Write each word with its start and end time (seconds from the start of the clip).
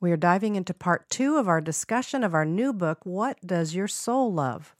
We 0.00 0.12
are 0.12 0.16
diving 0.16 0.56
into 0.56 0.74
part 0.74 1.08
two 1.08 1.36
of 1.36 1.48
our 1.48 1.60
discussion 1.60 2.24
of 2.24 2.34
our 2.34 2.44
new 2.44 2.72
book, 2.72 3.00
What 3.04 3.38
Does 3.46 3.74
Your 3.74 3.88
Soul 3.88 4.32
Love? 4.32 4.74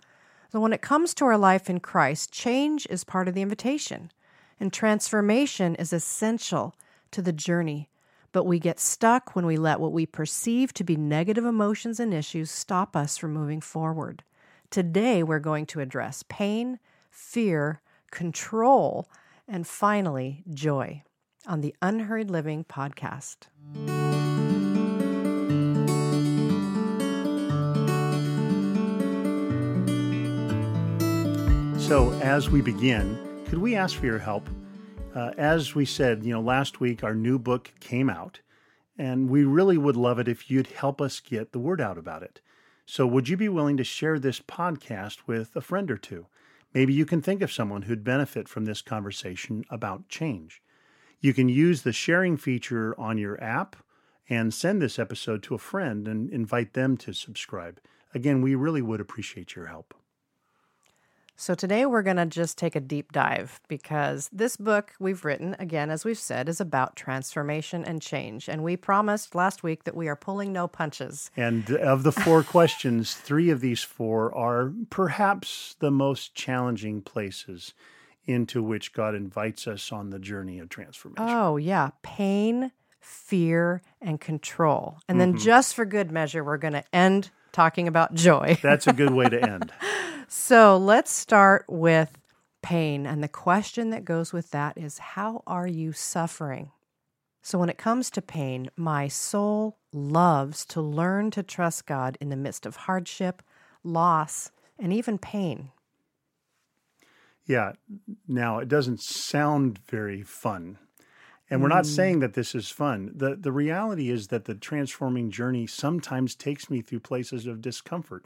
So, 0.52 0.60
when 0.60 0.72
it 0.72 0.83
comes 0.83 1.14
to 1.14 1.25
our 1.25 1.38
life 1.38 1.71
in 1.71 1.80
Christ, 1.80 2.33
change 2.33 2.87
is 2.90 3.04
part 3.04 3.27
of 3.27 3.35
the 3.35 3.42
invitation, 3.42 4.12
and 4.61 4.72
transformation 4.72 5.74
is 5.77 5.92
essential 5.92 6.77
to 7.11 7.22
the 7.22 7.32
journey. 7.32 7.88
But 8.32 8.45
we 8.45 8.58
get 8.58 8.80
stuck 8.80 9.35
when 9.35 9.46
we 9.46 9.56
let 9.56 9.80
what 9.80 9.92
we 9.92 10.06
perceive 10.06 10.73
to 10.75 10.85
be 10.85 10.96
negative 10.96 11.45
emotions 11.45 12.01
and 12.01 12.12
issues 12.12 12.51
stop 12.51 12.96
us 12.96 13.17
from 13.17 13.33
moving 13.33 13.61
forward. 13.61 14.25
Today, 14.71 15.23
we're 15.23 15.39
going 15.39 15.67
to 15.67 15.81
address 15.81 16.25
pain, 16.29 16.81
fear, 17.11 17.81
control, 18.11 19.09
and 19.46 19.67
finally, 19.67 20.43
joy 20.53 21.03
on 21.46 21.61
the 21.61 21.75
Unhurried 21.81 22.31
Living 22.31 22.65
podcast. 22.65 23.46
So, 31.84 32.12
as 32.22 32.48
we 32.48 32.62
begin, 32.62 33.19
could 33.44 33.58
we 33.58 33.77
ask 33.77 33.98
for 33.98 34.06
your 34.06 34.19
help? 34.19 34.48
Uh, 35.14 35.33
as 35.36 35.74
we 35.74 35.84
said, 35.84 36.24
you 36.24 36.33
know, 36.33 36.41
last 36.41 36.80
week 36.80 37.05
our 37.05 37.14
new 37.14 37.38
book 37.38 37.70
came 37.78 38.08
out, 38.08 38.41
and 38.97 39.28
we 39.28 39.44
really 39.44 39.77
would 39.77 39.94
love 39.94 40.19
it 40.19 40.27
if 40.27 40.50
you'd 40.50 40.69
help 40.69 41.02
us 41.02 41.20
get 41.20 41.52
the 41.52 41.58
word 41.58 41.83
out 41.83 41.98
about 41.98 42.22
it. 42.22 42.41
So, 42.86 43.06
would 43.06 43.28
you 43.28 43.36
be 43.36 43.50
willing 43.50 43.77
to 43.77 43.84
share 43.84 44.19
this 44.19 44.41
podcast 44.41 45.19
with 45.27 45.55
a 45.55 45.60
friend 45.60 45.91
or 45.91 45.98
two? 45.98 46.24
Maybe 46.72 46.94
you 46.94 47.05
can 47.05 47.20
think 47.20 47.42
of 47.42 47.52
someone 47.52 47.83
who'd 47.83 48.02
benefit 48.02 48.48
from 48.48 48.64
this 48.64 48.80
conversation 48.80 49.62
about 49.69 50.08
change. 50.08 50.62
You 51.20 51.34
can 51.34 51.50
use 51.50 51.82
the 51.82 51.92
sharing 51.92 52.38
feature 52.38 52.98
on 52.98 53.19
your 53.19 53.38
app 53.44 53.77
and 54.30 54.55
send 54.55 54.80
this 54.80 54.98
episode 54.98 55.42
to 55.42 55.55
a 55.55 55.58
friend 55.58 56.08
and 56.08 56.30
invite 56.30 56.72
them 56.72 56.96
to 56.96 57.12
subscribe. 57.12 57.78
Again, 58.14 58.41
we 58.41 58.54
really 58.54 58.80
would 58.80 59.02
appreciate 59.02 59.54
your 59.54 59.66
help. 59.66 59.92
So, 61.36 61.54
today 61.56 61.84
we're 61.84 62.02
going 62.02 62.16
to 62.16 62.27
just 62.27 62.56
take 62.56 62.77
a 62.77 62.80
deep 62.80 63.10
dive 63.10 63.60
because 63.66 64.30
this 64.32 64.56
book 64.56 64.92
we've 65.00 65.24
written, 65.24 65.56
again, 65.58 65.91
as 65.91 66.04
we've 66.04 66.18
said, 66.18 66.48
is 66.48 66.60
about 66.60 66.94
transformation 66.94 67.84
and 67.84 68.00
change. 68.00 68.48
And 68.48 68.62
we 68.62 68.76
promised 68.76 69.34
last 69.34 69.64
week 69.64 69.82
that 69.82 69.96
we 69.96 70.06
are 70.06 70.14
pulling 70.14 70.52
no 70.52 70.68
punches. 70.68 71.32
And 71.36 71.68
of 71.72 72.04
the 72.04 72.12
four 72.12 72.42
questions, 72.44 73.14
three 73.14 73.50
of 73.50 73.60
these 73.60 73.82
four 73.82 74.32
are 74.32 74.72
perhaps 74.91 75.74
the 75.80 75.91
most 75.91 76.36
challenging 76.36 77.02
places 77.02 77.74
into 78.26 78.62
which 78.62 78.92
God 78.92 79.16
invites 79.16 79.66
us 79.66 79.91
on 79.91 80.10
the 80.10 80.20
journey 80.20 80.60
of 80.60 80.69
transformation. 80.69 81.28
Oh, 81.28 81.56
yeah. 81.56 81.91
Pain, 82.02 82.70
fear, 83.00 83.82
and 84.00 84.20
control. 84.20 84.98
And 85.08 85.20
then, 85.20 85.32
mm-hmm. 85.32 85.44
just 85.44 85.74
for 85.74 85.84
good 85.84 86.12
measure, 86.12 86.44
we're 86.44 86.58
going 86.58 86.74
to 86.74 86.84
end 86.94 87.30
talking 87.55 87.88
about 87.88 88.14
joy. 88.14 88.58
That's 88.62 88.86
a 88.86 88.92
good 88.92 89.12
way 89.12 89.28
to 89.28 89.42
end. 89.42 89.72
So 90.28 90.77
let's 90.77 91.10
start 91.10 91.64
with 91.69 92.19
pain. 92.62 93.06
And 93.06 93.22
the 93.22 93.28
question 93.28 93.91
that 93.91 94.05
goes 94.05 94.33
with 94.33 94.50
that 94.50 94.77
is 94.77 94.98
how 94.98 95.42
are 95.47 95.66
you 95.66 95.92
suffering? 95.92 96.72
So, 97.42 97.58
when 97.58 97.69
it 97.69 97.77
comes 97.77 98.08
to 98.10 98.22
pain, 98.22 98.70
my 98.75 99.06
soul 99.06 99.77
loves 99.92 100.64
to 100.66 100.80
learn 100.80 101.30
to 101.32 101.42
trust 101.42 101.84
God 101.84 102.16
in 102.19 102.30
the 102.30 102.36
midst 102.36 102.64
of 102.64 102.75
hardship, 102.75 103.42
loss, 103.82 104.50
and 104.78 104.94
even 104.94 105.19
pain. 105.19 105.70
Yeah. 107.44 107.72
Now, 108.27 108.58
it 108.60 108.69
doesn't 108.69 109.02
sound 109.02 109.78
very 109.91 110.22
fun. 110.22 110.78
And 111.50 111.61
we're 111.61 111.69
not 111.69 111.84
mm. 111.84 111.95
saying 111.95 112.20
that 112.20 112.34
this 112.34 112.55
is 112.55 112.70
fun. 112.70 113.12
The, 113.14 113.37
the 113.37 113.53
reality 113.53 114.11
is 114.11 114.28
that 114.28 114.47
the 114.47 114.55
transforming 114.55 115.31
journey 115.31 115.67
sometimes 115.67 116.34
takes 116.34 116.70
me 116.70 116.81
through 116.81 117.00
places 117.00 117.47
of 117.47 117.61
discomfort. 117.61 118.25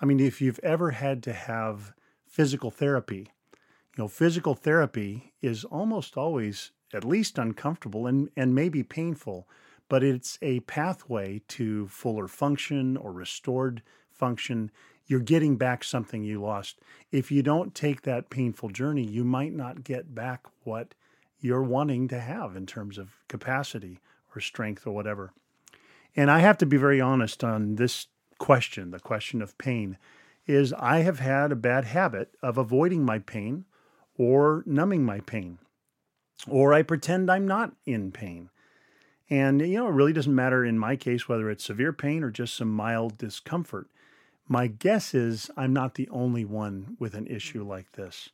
I 0.00 0.04
mean, 0.04 0.20
if 0.20 0.40
you've 0.40 0.60
ever 0.62 0.90
had 0.90 1.22
to 1.24 1.32
have 1.32 1.92
physical 2.26 2.70
therapy, 2.70 3.30
you 3.96 4.02
know, 4.02 4.08
physical 4.08 4.54
therapy 4.54 5.32
is 5.40 5.64
almost 5.64 6.16
always 6.16 6.72
at 6.92 7.04
least 7.04 7.38
uncomfortable 7.38 8.06
and, 8.06 8.28
and 8.36 8.54
maybe 8.54 8.82
painful, 8.82 9.48
but 9.88 10.02
it's 10.02 10.38
a 10.42 10.60
pathway 10.60 11.40
to 11.48 11.86
fuller 11.88 12.28
function 12.28 12.96
or 12.96 13.12
restored 13.12 13.82
function. 14.10 14.70
You're 15.06 15.20
getting 15.20 15.56
back 15.56 15.84
something 15.84 16.24
you 16.24 16.42
lost. 16.42 16.80
If 17.12 17.30
you 17.30 17.42
don't 17.42 17.74
take 17.74 18.02
that 18.02 18.28
painful 18.28 18.70
journey, 18.70 19.04
you 19.04 19.24
might 19.24 19.52
not 19.52 19.84
get 19.84 20.14
back 20.14 20.46
what 20.64 20.94
you're 21.40 21.62
wanting 21.62 22.08
to 22.08 22.20
have 22.20 22.56
in 22.56 22.66
terms 22.66 22.98
of 22.98 23.10
capacity 23.28 24.00
or 24.34 24.40
strength 24.40 24.86
or 24.86 24.92
whatever. 24.92 25.32
And 26.14 26.30
I 26.30 26.38
have 26.38 26.58
to 26.58 26.66
be 26.66 26.76
very 26.76 27.00
honest 27.00 27.44
on 27.44 27.76
this 27.76 28.06
question, 28.38 28.90
the 28.90 29.00
question 29.00 29.42
of 29.42 29.56
pain, 29.58 29.98
is 30.46 30.72
I 30.74 31.00
have 31.00 31.18
had 31.18 31.52
a 31.52 31.56
bad 31.56 31.84
habit 31.84 32.34
of 32.42 32.56
avoiding 32.56 33.04
my 33.04 33.18
pain 33.18 33.64
or 34.16 34.62
numbing 34.66 35.04
my 35.04 35.20
pain, 35.20 35.58
or 36.48 36.72
I 36.72 36.82
pretend 36.82 37.30
I'm 37.30 37.46
not 37.46 37.72
in 37.84 38.12
pain. 38.12 38.50
And, 39.28 39.60
you 39.60 39.74
know, 39.74 39.88
it 39.88 39.92
really 39.92 40.12
doesn't 40.12 40.34
matter 40.34 40.64
in 40.64 40.78
my 40.78 40.96
case 40.96 41.28
whether 41.28 41.50
it's 41.50 41.64
severe 41.64 41.92
pain 41.92 42.22
or 42.22 42.30
just 42.30 42.54
some 42.54 42.70
mild 42.70 43.18
discomfort. 43.18 43.88
My 44.48 44.68
guess 44.68 45.12
is 45.14 45.50
I'm 45.56 45.72
not 45.72 45.96
the 45.96 46.08
only 46.10 46.44
one 46.44 46.96
with 47.00 47.14
an 47.14 47.26
issue 47.26 47.64
like 47.64 47.92
this. 47.92 48.30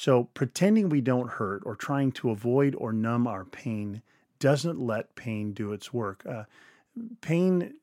So, 0.00 0.28
pretending 0.32 0.90
we 0.90 1.00
don't 1.00 1.28
hurt 1.28 1.64
or 1.66 1.74
trying 1.74 2.12
to 2.12 2.30
avoid 2.30 2.76
or 2.76 2.92
numb 2.92 3.26
our 3.26 3.44
pain 3.44 4.00
doesn't 4.38 4.78
let 4.78 5.16
pain 5.16 5.52
do 5.52 5.72
its 5.72 5.92
work. 5.92 6.24
Uh, 6.24 6.44
pain 7.20 7.74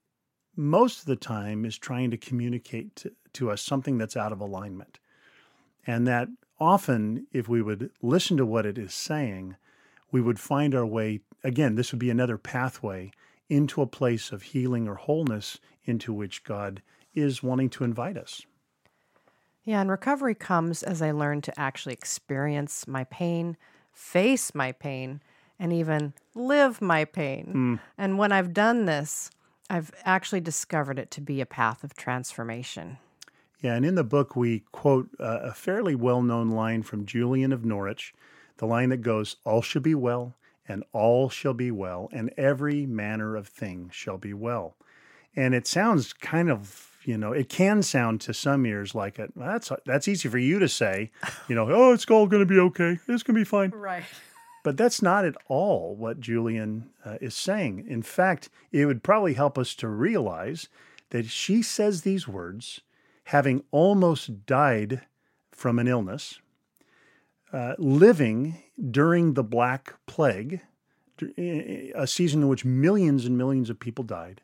most 0.55 0.99
of 0.99 1.07
the 1.07 1.17
time 1.17 1.65
is 1.65 1.77
trying 1.77 2.11
to 2.11 2.17
communicate 2.17 2.95
to, 2.95 3.11
to 3.33 3.51
us 3.51 3.61
something 3.61 3.97
that's 3.97 4.15
out 4.15 4.31
of 4.31 4.39
alignment. 4.39 4.97
And 5.85 6.07
that 6.07 6.29
often, 6.57 7.27
if 7.33 7.49
we 7.49 7.61
would 7.61 7.91
listen 8.01 8.37
to 8.37 8.45
what 8.45 8.65
it 8.65 8.77
is 8.77 8.93
saying, 8.93 9.57
we 10.09 10.21
would 10.21 10.39
find 10.39 10.73
our 10.73 10.85
way, 10.85 11.19
again, 11.43 11.75
this 11.75 11.91
would 11.91 11.99
be 11.99 12.11
another 12.11 12.37
pathway 12.37 13.11
into 13.49 13.81
a 13.81 13.87
place 13.87 14.31
of 14.31 14.41
healing 14.41 14.87
or 14.87 14.95
wholeness 14.95 15.59
into 15.83 16.13
which 16.13 16.45
God 16.45 16.81
is 17.13 17.43
wanting 17.43 17.69
to 17.71 17.83
invite 17.83 18.15
us. 18.15 18.45
Yeah, 19.65 19.81
and 19.81 19.89
recovery 19.89 20.35
comes 20.35 20.83
as 20.83 21.01
I 21.01 21.11
learn 21.11 21.41
to 21.41 21.59
actually 21.59 21.93
experience 21.93 22.87
my 22.87 23.03
pain, 23.05 23.57
face 23.91 24.53
my 24.53 24.71
pain, 24.71 25.21
and 25.59 25.73
even 25.73 26.13
live 26.35 26.81
my 26.81 27.03
pain. 27.05 27.51
Mm. 27.55 27.79
And 27.97 28.17
when 28.17 28.31
I've 28.31 28.53
done 28.53 28.85
this, 28.85 29.31
I've 29.69 29.91
actually 30.03 30.41
discovered 30.41 30.99
it 30.99 31.09
to 31.11 31.21
be 31.21 31.41
a 31.41 31.45
path 31.45 31.83
of 31.83 31.95
transformation. 31.95 32.99
Yeah, 33.61 33.73
and 33.73 33.85
in 33.85 33.95
the 33.95 34.03
book, 34.03 34.35
we 34.35 34.63
quote 34.71 35.09
uh, 35.19 35.39
a 35.41 35.53
fairly 35.53 35.95
well 35.95 36.21
known 36.21 36.51
line 36.51 36.83
from 36.83 37.05
Julian 37.05 37.51
of 37.51 37.65
Norwich 37.65 38.13
the 38.57 38.67
line 38.67 38.89
that 38.89 39.01
goes, 39.01 39.35
All 39.43 39.61
shall 39.61 39.81
be 39.81 39.95
well, 39.95 40.35
and 40.67 40.83
all 40.93 41.29
shall 41.29 41.53
be 41.53 41.71
well, 41.71 42.09
and 42.11 42.31
every 42.37 42.85
manner 42.85 43.35
of 43.35 43.47
thing 43.47 43.89
shall 43.91 44.17
be 44.17 44.33
well. 44.33 44.75
And 45.35 45.53
it 45.53 45.67
sounds 45.67 46.13
kind 46.13 46.49
of, 46.49 46.94
you 47.05 47.17
know, 47.17 47.31
it 47.31 47.49
can 47.49 47.81
sound 47.83 48.21
to 48.21 48.33
some 48.33 48.65
ears 48.65 48.95
like 48.95 49.19
it. 49.19 49.31
That's 49.35 49.71
that's 49.85 50.07
easy 50.07 50.29
for 50.29 50.37
you 50.37 50.59
to 50.59 50.67
say, 50.67 51.11
you 51.47 51.55
know, 51.55 51.67
oh, 51.69 51.93
it's 51.93 52.05
all 52.09 52.27
going 52.27 52.41
to 52.41 52.45
be 52.45 52.59
okay. 52.59 52.99
It's 53.07 53.23
going 53.23 53.35
to 53.35 53.41
be 53.41 53.43
fine. 53.43 53.71
Right. 53.71 54.03
But 54.63 54.77
that's 54.77 55.01
not 55.01 55.25
at 55.25 55.35
all 55.47 55.95
what 55.95 56.19
Julian 56.19 56.89
uh, 57.05 57.17
is 57.21 57.35
saying. 57.35 57.85
In 57.87 58.01
fact, 58.01 58.49
it 58.71 58.87
would 58.87 59.03
probably 59.03 59.35
help 59.35 59.59
us 59.59 59.75
to 59.75 59.87
realize 59.87 60.69
that 61.11 61.27
she 61.27 61.61
says 61.61 62.01
these 62.01 62.27
words 62.27 62.81
having 63.25 63.63
almost 63.71 64.45
died 64.45 65.01
from 65.51 65.77
an 65.79 65.87
illness, 65.87 66.39
uh, 67.53 67.75
living 67.77 68.61
during 68.91 69.33
the 69.33 69.43
Black 69.43 69.93
Plague, 70.07 70.61
a 71.37 72.05
season 72.07 72.41
in 72.41 72.47
which 72.47 72.65
millions 72.65 73.25
and 73.25 73.37
millions 73.37 73.69
of 73.69 73.79
people 73.79 74.03
died, 74.03 74.41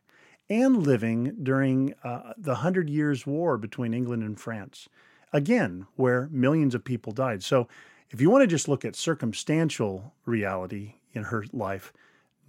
and 0.52 0.86
living 0.86 1.38
during 1.42 1.94
uh, 2.04 2.34
the 2.38 2.56
Hundred 2.56 2.90
Years' 2.90 3.26
War 3.26 3.58
between 3.58 3.94
England 3.94 4.22
and 4.22 4.38
France, 4.38 4.90
again, 5.32 5.88
where 5.96 6.28
millions 6.30 6.76
of 6.76 6.84
people 6.84 7.14
died. 7.14 7.42
So 7.42 7.70
if 8.10 8.20
you 8.20 8.30
want 8.30 8.42
to 8.44 8.48
just 8.48 8.68
look 8.68 8.84
at 8.84 8.98
circumstantial 8.98 10.14
reality 10.26 10.96
in 11.14 11.24
her 11.24 11.46
life, 11.54 11.94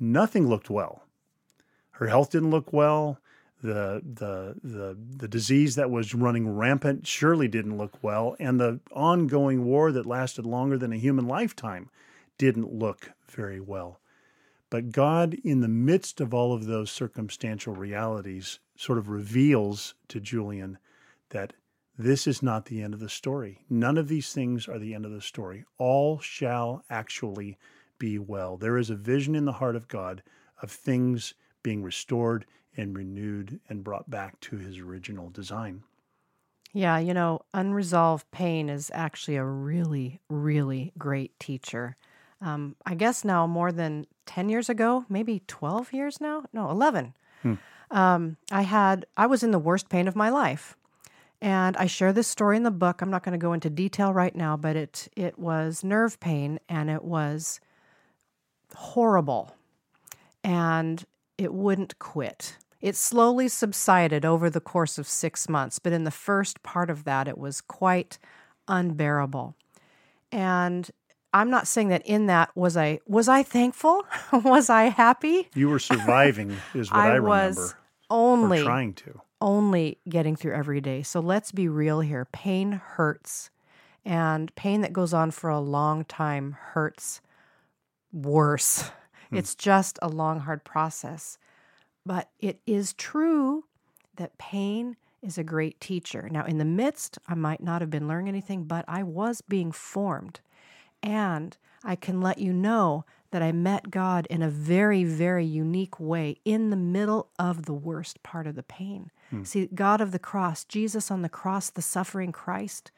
nothing 0.00 0.48
looked 0.48 0.68
well. 0.68 1.04
Her 1.92 2.08
health 2.08 2.30
didn't 2.30 2.50
look 2.50 2.72
well. 2.72 3.18
The, 3.62 4.02
the 4.04 4.56
the 4.64 4.98
the 5.18 5.28
disease 5.28 5.76
that 5.76 5.88
was 5.88 6.16
running 6.16 6.48
rampant 6.48 7.06
surely 7.06 7.46
didn't 7.46 7.78
look 7.78 8.02
well, 8.02 8.34
and 8.40 8.58
the 8.58 8.80
ongoing 8.90 9.64
war 9.64 9.92
that 9.92 10.04
lasted 10.04 10.44
longer 10.44 10.76
than 10.76 10.92
a 10.92 10.96
human 10.96 11.28
lifetime 11.28 11.88
didn't 12.38 12.72
look 12.72 13.12
very 13.28 13.60
well. 13.60 14.00
But 14.72 14.90
God, 14.90 15.34
in 15.44 15.60
the 15.60 15.68
midst 15.68 16.18
of 16.18 16.32
all 16.32 16.54
of 16.54 16.64
those 16.64 16.90
circumstantial 16.90 17.74
realities, 17.74 18.58
sort 18.74 18.96
of 18.96 19.10
reveals 19.10 19.92
to 20.08 20.18
Julian 20.18 20.78
that 21.28 21.52
this 21.98 22.26
is 22.26 22.42
not 22.42 22.64
the 22.64 22.80
end 22.80 22.94
of 22.94 23.00
the 23.00 23.10
story. 23.10 23.66
None 23.68 23.98
of 23.98 24.08
these 24.08 24.32
things 24.32 24.66
are 24.68 24.78
the 24.78 24.94
end 24.94 25.04
of 25.04 25.12
the 25.12 25.20
story. 25.20 25.66
All 25.76 26.20
shall 26.20 26.86
actually 26.88 27.58
be 27.98 28.18
well. 28.18 28.56
There 28.56 28.78
is 28.78 28.88
a 28.88 28.96
vision 28.96 29.34
in 29.34 29.44
the 29.44 29.52
heart 29.52 29.76
of 29.76 29.88
God 29.88 30.22
of 30.62 30.70
things 30.70 31.34
being 31.62 31.82
restored 31.82 32.46
and 32.74 32.96
renewed 32.96 33.60
and 33.68 33.84
brought 33.84 34.08
back 34.08 34.40
to 34.40 34.56
his 34.56 34.78
original 34.78 35.28
design. 35.28 35.82
Yeah, 36.72 36.98
you 36.98 37.12
know, 37.12 37.42
unresolved 37.52 38.30
pain 38.30 38.70
is 38.70 38.90
actually 38.94 39.36
a 39.36 39.44
really, 39.44 40.22
really 40.30 40.94
great 40.96 41.38
teacher. 41.38 41.94
Um, 42.42 42.76
I 42.84 42.94
guess 42.94 43.24
now 43.24 43.46
more 43.46 43.70
than 43.70 44.06
10 44.26 44.48
years 44.48 44.68
ago, 44.68 45.04
maybe 45.08 45.42
12 45.46 45.92
years 45.92 46.20
now? 46.20 46.44
No, 46.52 46.70
11. 46.70 47.14
Hmm. 47.42 47.54
Um, 47.90 48.36
I 48.50 48.62
had, 48.62 49.06
I 49.16 49.26
was 49.26 49.42
in 49.42 49.52
the 49.52 49.58
worst 49.58 49.88
pain 49.88 50.08
of 50.08 50.16
my 50.16 50.28
life. 50.28 50.76
And 51.40 51.76
I 51.76 51.86
share 51.86 52.12
this 52.12 52.28
story 52.28 52.56
in 52.56 52.62
the 52.62 52.70
book. 52.70 53.00
I'm 53.00 53.10
not 53.10 53.24
going 53.24 53.32
to 53.32 53.38
go 53.38 53.52
into 53.52 53.68
detail 53.68 54.12
right 54.12 54.34
now, 54.34 54.56
but 54.56 54.76
it, 54.76 55.08
it 55.16 55.38
was 55.38 55.82
nerve 55.82 56.20
pain 56.20 56.60
and 56.68 56.88
it 56.88 57.04
was 57.04 57.60
horrible. 58.74 59.54
And 60.44 61.04
it 61.38 61.52
wouldn't 61.52 61.98
quit. 61.98 62.58
It 62.80 62.96
slowly 62.96 63.48
subsided 63.48 64.24
over 64.24 64.50
the 64.50 64.60
course 64.60 64.98
of 64.98 65.08
six 65.08 65.48
months, 65.48 65.78
but 65.78 65.92
in 65.92 66.04
the 66.04 66.10
first 66.10 66.62
part 66.62 66.90
of 66.90 67.04
that, 67.04 67.28
it 67.28 67.38
was 67.38 67.60
quite 67.60 68.18
unbearable. 68.66 69.54
And 70.30 70.90
I'm 71.34 71.50
not 71.50 71.66
saying 71.66 71.88
that 71.88 72.06
in 72.06 72.26
that 72.26 72.54
was 72.54 72.76
I 72.76 73.00
was 73.06 73.28
I 73.28 73.42
thankful? 73.42 74.04
was 74.32 74.70
I 74.70 74.84
happy? 74.84 75.48
You 75.54 75.68
were 75.68 75.78
surviving, 75.78 76.56
is 76.74 76.90
what 76.90 77.00
I, 77.00 77.04
I 77.04 77.14
remember. 77.14 77.28
Was 77.28 77.74
only 78.10 78.62
trying 78.62 78.94
to 78.94 79.20
only 79.40 79.98
getting 80.08 80.36
through 80.36 80.54
every 80.54 80.80
day. 80.80 81.02
So 81.02 81.20
let's 81.20 81.52
be 81.52 81.68
real 81.68 82.00
here. 82.00 82.26
Pain 82.32 82.72
hurts, 82.72 83.50
and 84.04 84.54
pain 84.54 84.82
that 84.82 84.92
goes 84.92 85.12
on 85.12 85.30
for 85.30 85.50
a 85.50 85.60
long 85.60 86.04
time 86.04 86.56
hurts 86.58 87.20
worse. 88.12 88.90
Hmm. 89.30 89.36
It's 89.36 89.54
just 89.54 89.98
a 90.02 90.08
long, 90.08 90.40
hard 90.40 90.64
process. 90.64 91.38
But 92.04 92.30
it 92.38 92.60
is 92.66 92.92
true 92.94 93.64
that 94.16 94.38
pain 94.38 94.96
is 95.22 95.38
a 95.38 95.44
great 95.44 95.80
teacher. 95.80 96.28
Now, 96.30 96.44
in 96.44 96.58
the 96.58 96.64
midst, 96.64 97.18
I 97.28 97.34
might 97.34 97.62
not 97.62 97.80
have 97.80 97.90
been 97.90 98.08
learning 98.08 98.28
anything, 98.28 98.64
but 98.64 98.84
I 98.88 99.02
was 99.04 99.40
being 99.40 99.72
formed. 99.72 100.40
And 101.02 101.56
I 101.84 101.96
can 101.96 102.20
let 102.20 102.38
you 102.38 102.52
know 102.52 103.04
that 103.32 103.42
I 103.42 103.50
met 103.50 103.90
God 103.90 104.26
in 104.28 104.42
a 104.42 104.50
very, 104.50 105.04
very 105.04 105.44
unique 105.44 105.98
way 105.98 106.36
in 106.44 106.70
the 106.70 106.76
middle 106.76 107.30
of 107.38 107.64
the 107.64 107.72
worst 107.72 108.22
part 108.22 108.46
of 108.46 108.54
the 108.54 108.62
pain. 108.62 109.10
Hmm. 109.30 109.42
See, 109.42 109.68
God 109.74 110.00
of 110.00 110.12
the 110.12 110.18
cross, 110.18 110.64
Jesus 110.64 111.10
on 111.10 111.22
the 111.22 111.28
cross, 111.28 111.70
the 111.70 111.82
suffering 111.82 112.30
Christ, 112.30 112.92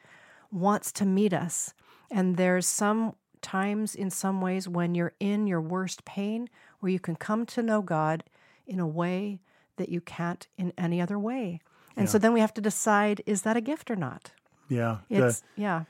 wants 0.51 0.91
to 0.93 1.05
meet 1.05 1.33
us. 1.33 1.73
And 2.11 2.37
there's 2.37 2.67
some 2.67 3.15
times 3.41 3.95
in 3.95 4.09
some 4.09 4.41
ways 4.41 4.67
when 4.67 4.93
you're 4.93 5.13
in 5.19 5.47
your 5.47 5.61
worst 5.61 6.03
pain 6.03 6.49
where 6.79 6.91
you 6.91 6.99
can 6.99 7.15
come 7.15 7.45
to 7.45 7.61
know 7.61 7.81
God 7.81 8.23
in 8.67 8.79
a 8.79 8.87
way 8.87 9.39
that 9.77 9.89
you 9.89 10.01
can't 10.01 10.47
in 10.57 10.73
any 10.77 10.99
other 11.01 11.17
way. 11.17 11.61
And 11.95 12.07
yeah. 12.07 12.11
so 12.11 12.17
then 12.17 12.33
we 12.33 12.39
have 12.39 12.53
to 12.55 12.61
decide 12.61 13.21
is 13.25 13.43
that 13.43 13.55
a 13.55 13.61
gift 13.61 13.89
or 13.89 13.95
not? 13.95 14.31
Yeah. 14.67 14.97
It's, 15.09 15.39
the, 15.39 15.61
yeah. 15.61 15.83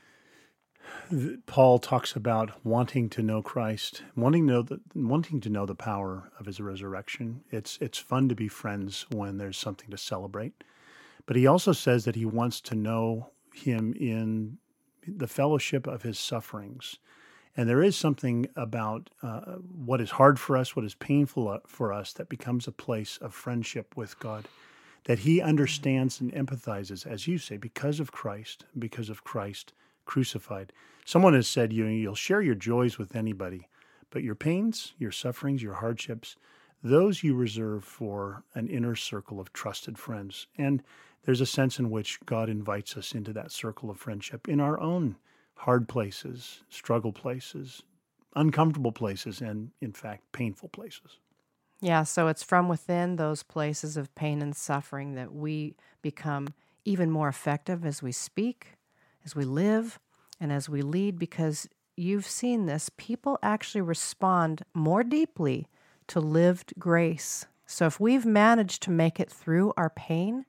Paul 1.46 1.78
talks 1.78 2.16
about 2.16 2.64
wanting 2.64 3.08
to 3.10 3.22
know 3.22 3.42
Christ, 3.42 4.02
wanting 4.14 4.46
to 4.46 4.52
know 4.52 4.62
the, 4.62 4.80
wanting 4.94 5.40
to 5.40 5.48
know 5.48 5.66
the 5.66 5.74
power 5.74 6.30
of 6.38 6.46
his 6.46 6.60
resurrection. 6.60 7.42
It's 7.50 7.78
it's 7.80 7.98
fun 7.98 8.28
to 8.28 8.34
be 8.34 8.48
friends 8.48 9.06
when 9.10 9.38
there's 9.38 9.56
something 9.56 9.90
to 9.90 9.98
celebrate. 9.98 10.64
But 11.26 11.36
he 11.36 11.46
also 11.46 11.72
says 11.72 12.04
that 12.04 12.16
he 12.16 12.24
wants 12.24 12.60
to 12.62 12.74
know 12.74 13.30
him 13.52 13.94
in 13.98 14.58
the 15.06 15.28
fellowship 15.28 15.86
of 15.86 16.02
his 16.02 16.18
sufferings. 16.18 16.98
And 17.56 17.68
there 17.68 17.82
is 17.82 17.96
something 17.96 18.48
about 18.54 19.08
uh, 19.22 19.56
what 19.84 20.00
is 20.00 20.10
hard 20.10 20.38
for 20.38 20.56
us, 20.56 20.76
what 20.76 20.84
is 20.84 20.94
painful 20.94 21.48
uh, 21.48 21.58
for 21.66 21.92
us, 21.92 22.12
that 22.12 22.28
becomes 22.28 22.66
a 22.66 22.72
place 22.72 23.16
of 23.18 23.32
friendship 23.32 23.96
with 23.96 24.18
God, 24.18 24.46
that 25.04 25.20
He 25.20 25.40
understands 25.40 26.20
and 26.20 26.32
empathizes, 26.32 27.06
as 27.06 27.26
you 27.26 27.38
say, 27.38 27.56
because 27.56 27.98
of 27.98 28.12
Christ, 28.12 28.66
because 28.78 29.08
of 29.08 29.24
Christ 29.24 29.72
crucified. 30.06 30.72
Someone 31.04 31.34
has 31.34 31.46
said, 31.46 31.72
you 31.72 31.84
you'll 31.86 32.14
share 32.14 32.40
your 32.40 32.54
joys 32.54 32.98
with 32.98 33.14
anybody, 33.14 33.68
but 34.10 34.22
your 34.22 34.34
pains, 34.34 34.94
your 34.98 35.12
sufferings, 35.12 35.62
your 35.62 35.74
hardships, 35.74 36.36
those 36.82 37.22
you 37.22 37.34
reserve 37.34 37.84
for 37.84 38.42
an 38.54 38.68
inner 38.68 38.96
circle 38.96 39.40
of 39.40 39.52
trusted 39.52 39.98
friends. 39.98 40.46
And 40.56 40.82
there's 41.24 41.40
a 41.40 41.46
sense 41.46 41.78
in 41.78 41.90
which 41.90 42.18
God 42.24 42.48
invites 42.48 42.96
us 42.96 43.12
into 43.12 43.32
that 43.34 43.52
circle 43.52 43.90
of 43.90 43.98
friendship 43.98 44.48
in 44.48 44.60
our 44.60 44.80
own 44.80 45.16
hard 45.54 45.88
places, 45.88 46.62
struggle 46.68 47.12
places, 47.12 47.82
uncomfortable 48.34 48.92
places, 48.92 49.40
and 49.40 49.70
in 49.80 49.92
fact, 49.92 50.30
painful 50.32 50.68
places. 50.68 51.18
Yeah, 51.80 52.04
so 52.04 52.28
it's 52.28 52.42
from 52.42 52.68
within 52.68 53.16
those 53.16 53.42
places 53.42 53.96
of 53.96 54.14
pain 54.14 54.40
and 54.40 54.54
suffering 54.56 55.14
that 55.14 55.32
we 55.32 55.76
become 56.02 56.48
even 56.84 57.10
more 57.10 57.28
effective 57.28 57.84
as 57.84 58.02
we 58.02 58.12
speak, 58.12 58.75
as 59.26 59.36
we 59.36 59.44
live, 59.44 59.98
and 60.40 60.50
as 60.50 60.68
we 60.68 60.80
lead, 60.80 61.18
because 61.18 61.68
you've 61.96 62.26
seen 62.26 62.64
this. 62.64 62.90
People 62.96 63.38
actually 63.42 63.82
respond 63.82 64.62
more 64.72 65.02
deeply 65.02 65.66
to 66.06 66.20
lived 66.20 66.72
grace. 66.78 67.44
So 67.66 67.86
if 67.86 68.00
we've 68.00 68.24
managed 68.24 68.82
to 68.84 68.90
make 68.90 69.20
it 69.20 69.30
through 69.30 69.74
our 69.76 69.90
pain, 69.90 70.46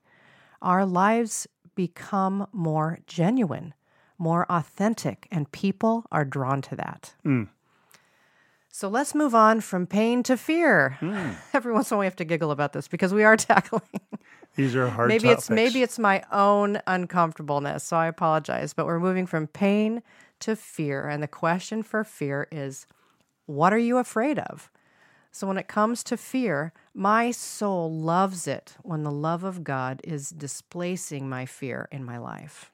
our 0.62 0.86
lives 0.86 1.46
become 1.74 2.46
more 2.52 3.00
genuine 3.06 3.74
more 4.18 4.44
authentic, 4.50 5.28
and 5.30 5.50
people 5.52 6.04
are 6.10 6.24
drawn 6.24 6.60
to 6.62 6.76
that. 6.76 7.14
Mm. 7.24 7.48
So 8.70 8.88
let's 8.88 9.14
move 9.14 9.34
on 9.34 9.60
from 9.60 9.86
pain 9.86 10.22
to 10.24 10.36
fear. 10.36 10.98
Mm. 11.00 11.34
Every 11.54 11.72
once 11.72 11.90
in 11.90 11.94
a 11.94 11.96
while, 11.96 12.00
we 12.00 12.06
have 12.06 12.16
to 12.16 12.24
giggle 12.24 12.50
about 12.50 12.72
this 12.72 12.88
because 12.88 13.12
we 13.12 13.24
are 13.24 13.36
tackling. 13.36 13.82
These 14.56 14.74
are 14.76 14.88
hard. 14.88 15.08
maybe 15.08 15.28
topics. 15.28 15.42
it's 15.44 15.50
maybe 15.50 15.82
it's 15.82 15.98
my 15.98 16.22
own 16.32 16.80
uncomfortableness, 16.86 17.84
so 17.84 17.96
I 17.96 18.06
apologize. 18.06 18.72
But 18.72 18.86
we're 18.86 19.00
moving 19.00 19.26
from 19.26 19.46
pain 19.46 20.02
to 20.40 20.56
fear, 20.56 21.06
and 21.08 21.22
the 21.22 21.28
question 21.28 21.82
for 21.82 22.04
fear 22.04 22.48
is, 22.50 22.86
what 23.46 23.72
are 23.72 23.78
you 23.78 23.98
afraid 23.98 24.38
of? 24.38 24.70
So 25.30 25.46
when 25.46 25.58
it 25.58 25.68
comes 25.68 26.02
to 26.04 26.16
fear, 26.16 26.72
my 26.94 27.30
soul 27.30 27.92
loves 27.92 28.46
it 28.48 28.74
when 28.82 29.04
the 29.04 29.10
love 29.10 29.44
of 29.44 29.62
God 29.62 30.00
is 30.02 30.30
displacing 30.30 31.28
my 31.28 31.46
fear 31.46 31.88
in 31.92 32.04
my 32.04 32.18
life. 32.18 32.72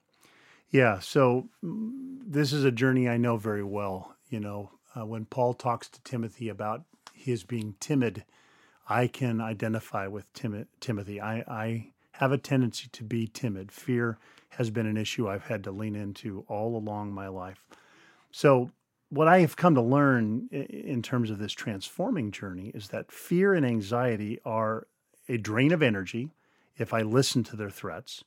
Yeah, 0.71 0.99
so 1.01 1.49
mm, 1.63 1.93
this 2.27 2.53
is 2.53 2.65
a 2.65 2.73
journey 2.73 3.09
I 3.09 3.17
know 3.17 3.37
very 3.37 3.63
well. 3.63 4.17
You 4.31 4.41
know, 4.41 4.71
uh, 4.97 5.07
when 5.07 5.25
Paul 5.25 5.55
talks 5.55 5.89
to 5.89 6.03
Timothy 6.03 6.49
about 6.49 6.83
his 7.13 7.45
being 7.45 7.75
timid, 7.81 8.25
I 8.89 9.07
can 9.07 9.41
identify 9.41 10.07
with 10.07 10.33
Tim- 10.33 10.67
Timothy. 10.81 11.21
I, 11.21 11.39
I 11.49 11.93
have 12.13 12.33
a 12.33 12.39
tendency 12.39 12.89
to 12.93 13.05
be 13.05 13.27
timid. 13.27 13.73
Fear 13.73 14.19
has 14.51 14.71
been 14.71 14.87
an 14.87 14.97
issue 14.97 15.29
I've 15.29 15.47
had 15.47 15.65
to 15.65 15.73
lean 15.73 15.97
into 15.97 16.45
all 16.49 16.77
along 16.77 17.13
my 17.13 17.29
life. 17.29 17.65
So, 18.31 18.71
what 19.11 19.29
I 19.29 19.41
have 19.41 19.57
come 19.57 19.75
to 19.77 19.83
learn 19.83 20.49
in 20.51 21.01
terms 21.01 21.31
of 21.31 21.39
this 21.39 21.53
transforming 21.53 22.33
journey 22.33 22.73
is 22.75 22.89
that 22.89 23.13
fear 23.13 23.55
and 23.55 23.65
anxiety 23.65 24.41
are 24.45 24.89
a 25.29 25.37
drain 25.37 25.73
of 25.73 25.83
energy 25.83 26.31
if 26.77 26.93
I 26.93 27.03
listen 27.03 27.45
to 27.45 27.57
their 27.57 27.71
threats 27.71 28.25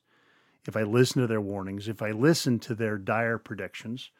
if 0.68 0.76
I 0.76 0.82
listen 0.82 1.22
to 1.22 1.26
their 1.26 1.40
warnings, 1.40 1.88
if 1.88 2.02
I 2.02 2.10
listen 2.10 2.58
to 2.60 2.74
their 2.74 2.98
dire 2.98 3.38
predictions. 3.38 4.10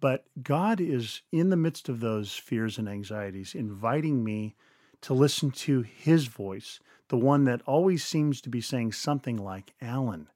But 0.00 0.24
God 0.42 0.80
is 0.80 1.22
in 1.32 1.50
the 1.50 1.56
midst 1.56 1.88
of 1.88 2.00
those 2.00 2.34
fears 2.34 2.78
and 2.78 2.88
anxieties, 2.88 3.54
inviting 3.54 4.22
me 4.22 4.54
to 5.00 5.14
listen 5.14 5.50
to 5.50 5.82
His 5.82 6.26
voice, 6.26 6.80
the 7.08 7.16
one 7.16 7.44
that 7.44 7.62
always 7.66 8.04
seems 8.04 8.40
to 8.42 8.48
be 8.48 8.60
saying 8.60 8.92
something 8.92 9.36
like, 9.36 9.74
Alan, 9.80 10.28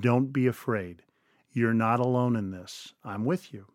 don't 0.00 0.32
be 0.32 0.46
afraid. 0.46 1.02
You're 1.52 1.74
not 1.74 2.00
alone 2.00 2.36
in 2.36 2.50
this. 2.50 2.94
I'm 3.04 3.24
with 3.24 3.52
you. 3.52 3.66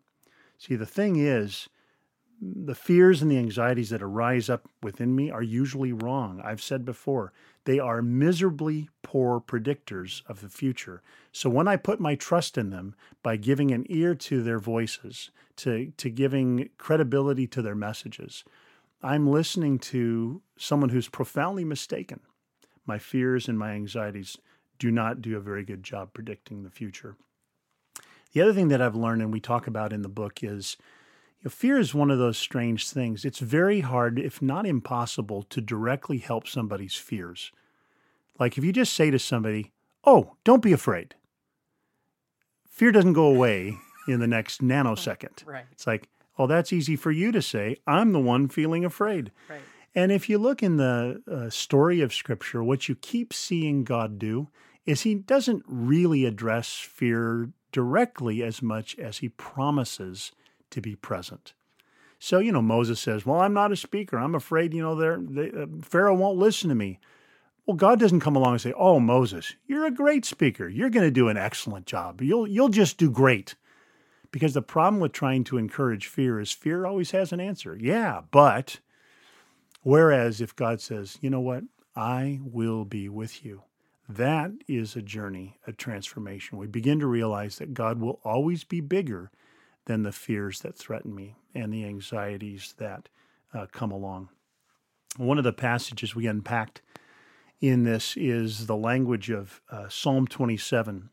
See, 0.58 0.76
the 0.76 0.86
thing 0.86 1.16
is, 1.16 1.68
the 2.40 2.74
fears 2.74 3.22
and 3.22 3.30
the 3.30 3.38
anxieties 3.38 3.90
that 3.90 4.02
arise 4.02 4.50
up 4.50 4.68
within 4.82 5.14
me 5.14 5.30
are 5.30 5.42
usually 5.42 5.92
wrong. 5.92 6.40
I've 6.44 6.62
said 6.62 6.84
before, 6.84 7.32
they 7.64 7.78
are 7.78 8.02
miserably 8.02 8.88
poor 9.02 9.40
predictors 9.40 10.22
of 10.26 10.40
the 10.40 10.48
future. 10.48 11.02
So 11.32 11.48
when 11.48 11.68
I 11.68 11.76
put 11.76 12.00
my 12.00 12.14
trust 12.14 12.58
in 12.58 12.70
them 12.70 12.94
by 13.22 13.36
giving 13.36 13.70
an 13.70 13.86
ear 13.88 14.14
to 14.16 14.42
their 14.42 14.58
voices, 14.58 15.30
to, 15.56 15.92
to 15.96 16.10
giving 16.10 16.68
credibility 16.76 17.46
to 17.48 17.62
their 17.62 17.74
messages, 17.74 18.44
I'm 19.02 19.30
listening 19.30 19.78
to 19.80 20.42
someone 20.56 20.90
who's 20.90 21.08
profoundly 21.08 21.64
mistaken. 21.64 22.20
My 22.86 22.98
fears 22.98 23.48
and 23.48 23.58
my 23.58 23.72
anxieties 23.72 24.36
do 24.78 24.90
not 24.90 25.22
do 25.22 25.36
a 25.36 25.40
very 25.40 25.64
good 25.64 25.82
job 25.82 26.12
predicting 26.12 26.62
the 26.62 26.70
future. 26.70 27.16
The 28.32 28.40
other 28.40 28.52
thing 28.52 28.68
that 28.68 28.82
I've 28.82 28.96
learned, 28.96 29.22
and 29.22 29.32
we 29.32 29.40
talk 29.40 29.66
about 29.66 29.92
in 29.92 30.02
the 30.02 30.08
book, 30.08 30.42
is 30.42 30.76
you 31.44 31.48
know, 31.48 31.52
fear 31.52 31.78
is 31.78 31.94
one 31.94 32.10
of 32.10 32.18
those 32.18 32.38
strange 32.38 32.88
things. 32.88 33.26
It's 33.26 33.38
very 33.38 33.80
hard, 33.80 34.18
if 34.18 34.40
not 34.40 34.66
impossible, 34.66 35.42
to 35.42 35.60
directly 35.60 36.16
help 36.16 36.48
somebody's 36.48 36.94
fears. 36.94 37.52
Like 38.38 38.56
if 38.56 38.64
you 38.64 38.72
just 38.72 38.94
say 38.94 39.10
to 39.10 39.18
somebody, 39.18 39.72
Oh, 40.06 40.36
don't 40.44 40.62
be 40.62 40.72
afraid, 40.72 41.14
fear 42.66 42.92
doesn't 42.92 43.12
go 43.12 43.26
away 43.26 43.76
in 44.08 44.20
the 44.20 44.26
next 44.26 44.62
nanosecond. 44.62 45.46
Right. 45.46 45.66
It's 45.70 45.86
like, 45.86 46.08
Oh, 46.38 46.46
that's 46.46 46.72
easy 46.72 46.96
for 46.96 47.10
you 47.10 47.30
to 47.30 47.42
say. 47.42 47.76
I'm 47.86 48.12
the 48.12 48.20
one 48.20 48.48
feeling 48.48 48.84
afraid. 48.84 49.30
Right. 49.48 49.60
And 49.94 50.10
if 50.10 50.30
you 50.30 50.38
look 50.38 50.62
in 50.62 50.78
the 50.78 51.22
uh, 51.30 51.50
story 51.50 52.00
of 52.00 52.14
Scripture, 52.14 52.64
what 52.64 52.88
you 52.88 52.94
keep 52.96 53.34
seeing 53.34 53.84
God 53.84 54.18
do 54.18 54.48
is 54.86 55.02
He 55.02 55.14
doesn't 55.14 55.62
really 55.68 56.24
address 56.24 56.72
fear 56.72 57.50
directly 57.70 58.42
as 58.42 58.62
much 58.62 58.98
as 58.98 59.18
He 59.18 59.28
promises 59.28 60.32
to 60.70 60.80
be 60.80 60.96
present. 60.96 61.54
So, 62.18 62.38
you 62.38 62.52
know, 62.52 62.62
Moses 62.62 63.00
says, 63.00 63.26
Well, 63.26 63.40
I'm 63.40 63.52
not 63.52 63.72
a 63.72 63.76
speaker. 63.76 64.18
I'm 64.18 64.34
afraid, 64.34 64.72
you 64.72 64.82
know, 64.82 64.94
they, 64.94 65.50
uh, 65.50 65.66
Pharaoh 65.82 66.14
won't 66.14 66.38
listen 66.38 66.68
to 66.68 66.74
me. 66.74 66.98
Well, 67.66 67.76
God 67.76 67.98
doesn't 67.98 68.20
come 68.20 68.36
along 68.36 68.52
and 68.52 68.60
say, 68.60 68.74
"Oh, 68.76 69.00
Moses, 69.00 69.54
you're 69.66 69.86
a 69.86 69.90
great 69.90 70.26
speaker. 70.26 70.68
You're 70.68 70.90
going 70.90 71.06
to 71.06 71.10
do 71.10 71.28
an 71.28 71.38
excellent 71.38 71.86
job. 71.86 72.20
You'll 72.20 72.46
you'll 72.46 72.68
just 72.68 72.98
do 72.98 73.10
great." 73.10 73.54
Because 74.30 74.52
the 74.52 74.62
problem 74.62 75.00
with 75.00 75.12
trying 75.12 75.44
to 75.44 75.56
encourage 75.56 76.08
fear 76.08 76.40
is 76.40 76.52
fear 76.52 76.84
always 76.84 77.12
has 77.12 77.32
an 77.32 77.40
answer. 77.40 77.78
Yeah, 77.80 78.22
but 78.30 78.80
whereas 79.82 80.40
if 80.42 80.54
God 80.54 80.80
says, 80.82 81.18
"You 81.22 81.30
know 81.30 81.40
what? 81.40 81.64
I 81.96 82.40
will 82.42 82.84
be 82.84 83.08
with 83.08 83.44
you." 83.44 83.62
That 84.08 84.52
is 84.68 84.94
a 84.94 85.02
journey, 85.02 85.56
a 85.66 85.72
transformation. 85.72 86.58
We 86.58 86.66
begin 86.66 86.98
to 86.98 87.06
realize 87.06 87.56
that 87.56 87.72
God 87.72 87.98
will 87.98 88.20
always 88.24 88.62
be 88.62 88.82
bigger 88.82 89.30
than 89.86 90.02
the 90.02 90.12
fears 90.12 90.60
that 90.60 90.76
threaten 90.76 91.14
me 91.14 91.34
and 91.54 91.72
the 91.72 91.84
anxieties 91.84 92.74
that 92.78 93.08
uh, 93.52 93.66
come 93.72 93.90
along. 93.90 94.28
One 95.16 95.38
of 95.38 95.44
the 95.44 95.52
passages 95.52 96.14
we 96.14 96.26
unpacked 96.26 96.82
in 97.60 97.84
this 97.84 98.16
is 98.16 98.66
the 98.66 98.76
language 98.76 99.30
of 99.30 99.60
uh, 99.70 99.88
Psalm 99.88 100.26
27, 100.26 101.10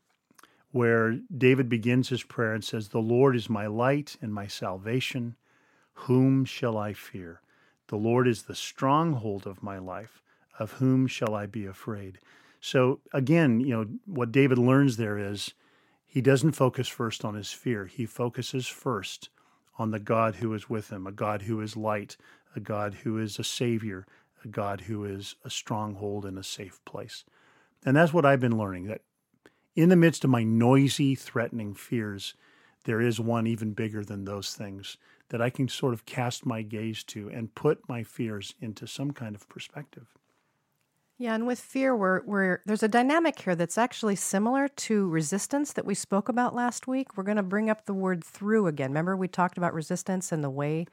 where 0.70 1.18
David 1.36 1.68
begins 1.68 2.08
his 2.08 2.22
prayer 2.22 2.52
and 2.54 2.64
says, 2.64 2.88
The 2.88 2.98
Lord 2.98 3.36
is 3.36 3.48
my 3.48 3.66
light 3.66 4.16
and 4.20 4.34
my 4.34 4.46
salvation. 4.46 5.36
Whom 5.94 6.44
shall 6.44 6.76
I 6.76 6.94
fear? 6.94 7.40
The 7.88 7.96
Lord 7.96 8.26
is 8.26 8.42
the 8.42 8.54
stronghold 8.54 9.46
of 9.46 9.62
my 9.62 9.78
life. 9.78 10.22
Of 10.58 10.72
whom 10.72 11.06
shall 11.06 11.34
I 11.34 11.46
be 11.46 11.64
afraid? 11.64 12.18
So, 12.60 13.00
again, 13.12 13.60
you 13.60 13.74
know, 13.74 13.86
what 14.06 14.32
David 14.32 14.58
learns 14.58 14.96
there 14.96 15.18
is 15.18 15.54
he 16.12 16.20
doesn't 16.20 16.52
focus 16.52 16.88
first 16.88 17.24
on 17.24 17.36
his 17.36 17.52
fear. 17.52 17.86
He 17.86 18.04
focuses 18.04 18.66
first 18.66 19.30
on 19.78 19.92
the 19.92 19.98
God 19.98 20.34
who 20.34 20.52
is 20.52 20.68
with 20.68 20.92
him, 20.92 21.06
a 21.06 21.10
God 21.10 21.40
who 21.40 21.58
is 21.62 21.74
light, 21.74 22.18
a 22.54 22.60
God 22.60 22.92
who 23.02 23.16
is 23.16 23.38
a 23.38 23.44
savior, 23.44 24.06
a 24.44 24.48
God 24.48 24.82
who 24.82 25.06
is 25.06 25.36
a 25.42 25.48
stronghold 25.48 26.26
and 26.26 26.38
a 26.38 26.42
safe 26.42 26.84
place. 26.84 27.24
And 27.86 27.96
that's 27.96 28.12
what 28.12 28.26
I've 28.26 28.40
been 28.40 28.58
learning 28.58 28.88
that 28.88 29.00
in 29.74 29.88
the 29.88 29.96
midst 29.96 30.22
of 30.22 30.28
my 30.28 30.42
noisy, 30.42 31.14
threatening 31.14 31.72
fears, 31.72 32.34
there 32.84 33.00
is 33.00 33.18
one 33.18 33.46
even 33.46 33.72
bigger 33.72 34.04
than 34.04 34.26
those 34.26 34.52
things 34.52 34.98
that 35.30 35.40
I 35.40 35.48
can 35.48 35.66
sort 35.66 35.94
of 35.94 36.04
cast 36.04 36.44
my 36.44 36.60
gaze 36.60 37.02
to 37.04 37.30
and 37.30 37.54
put 37.54 37.88
my 37.88 38.02
fears 38.02 38.54
into 38.60 38.86
some 38.86 39.12
kind 39.12 39.34
of 39.34 39.48
perspective. 39.48 40.08
Yeah, 41.18 41.34
and 41.34 41.46
with 41.46 41.60
fear, 41.60 41.94
we're, 41.94 42.22
we're, 42.24 42.62
there's 42.66 42.82
a 42.82 42.88
dynamic 42.88 43.40
here 43.40 43.54
that's 43.54 43.78
actually 43.78 44.16
similar 44.16 44.66
to 44.68 45.08
resistance 45.08 45.72
that 45.74 45.84
we 45.84 45.94
spoke 45.94 46.28
about 46.28 46.54
last 46.54 46.88
week. 46.88 47.16
We're 47.16 47.22
going 47.22 47.36
to 47.36 47.42
bring 47.44 47.70
up 47.70 47.86
the 47.86 47.94
word 47.94 48.24
through 48.24 48.66
again. 48.66 48.90
Remember, 48.90 49.16
we 49.16 49.28
talked 49.28 49.56
about 49.56 49.74
resistance 49.74 50.32
and 50.32 50.42
the 50.42 50.50
way 50.50 50.86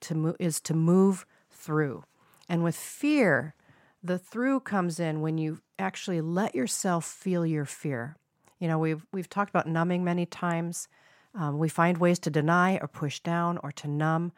to 0.00 0.14
move 0.14 0.36
is 0.38 0.60
to 0.60 0.74
move 0.74 1.26
through. 1.50 2.04
And 2.48 2.62
with 2.62 2.76
fear, 2.76 3.54
the 4.02 4.18
through 4.18 4.60
comes 4.60 5.00
in 5.00 5.22
when 5.22 5.38
you 5.38 5.60
actually 5.78 6.20
let 6.20 6.54
yourself 6.54 7.04
feel 7.04 7.44
your 7.46 7.64
fear. 7.64 8.16
You 8.60 8.68
know, 8.68 8.78
we've 8.78 9.04
we've 9.12 9.28
talked 9.28 9.50
about 9.50 9.66
numbing 9.66 10.04
many 10.04 10.26
times. 10.26 10.88
Um, 11.34 11.58
we 11.58 11.68
find 11.68 11.98
ways 11.98 12.18
to 12.20 12.30
deny 12.30 12.76
or 12.76 12.86
push 12.86 13.18
down 13.20 13.58
or 13.62 13.72
to 13.72 13.88
numb, 13.88 14.32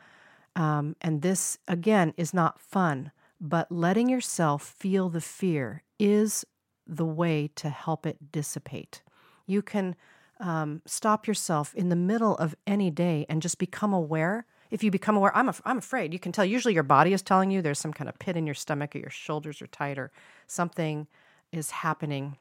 um, 0.54 0.96
and 1.02 1.20
this 1.20 1.58
again 1.68 2.14
is 2.16 2.32
not 2.32 2.60
fun. 2.60 3.10
But 3.40 3.70
letting 3.70 4.08
yourself 4.08 4.62
feel 4.62 5.08
the 5.08 5.20
fear 5.20 5.82
is 5.98 6.44
the 6.86 7.04
way 7.04 7.50
to 7.56 7.68
help 7.68 8.06
it 8.06 8.32
dissipate. 8.32 9.02
You 9.46 9.62
can 9.62 9.96
um, 10.40 10.82
stop 10.86 11.26
yourself 11.26 11.74
in 11.74 11.88
the 11.88 11.96
middle 11.96 12.36
of 12.36 12.54
any 12.66 12.90
day 12.90 13.26
and 13.28 13.42
just 13.42 13.58
become 13.58 13.92
aware 13.92 14.46
if 14.70 14.82
you 14.82 14.90
become 14.90 15.16
aware, 15.16 15.36
I'm, 15.36 15.48
af- 15.48 15.62
I'm 15.64 15.78
afraid, 15.78 16.12
you 16.12 16.18
can 16.18 16.32
tell 16.32 16.44
usually 16.44 16.74
your 16.74 16.82
body 16.82 17.12
is 17.12 17.22
telling 17.22 17.50
you 17.50 17.62
there's 17.62 17.78
some 17.78 17.92
kind 17.92 18.08
of 18.08 18.18
pit 18.18 18.36
in 18.36 18.46
your 18.46 18.54
stomach 18.54 18.94
or 18.96 18.98
your 18.98 19.10
shoulders 19.10 19.62
are 19.62 19.66
tight 19.68 19.98
or 19.98 20.10
something 20.46 21.06
is 21.52 21.70
happening. 21.70 22.36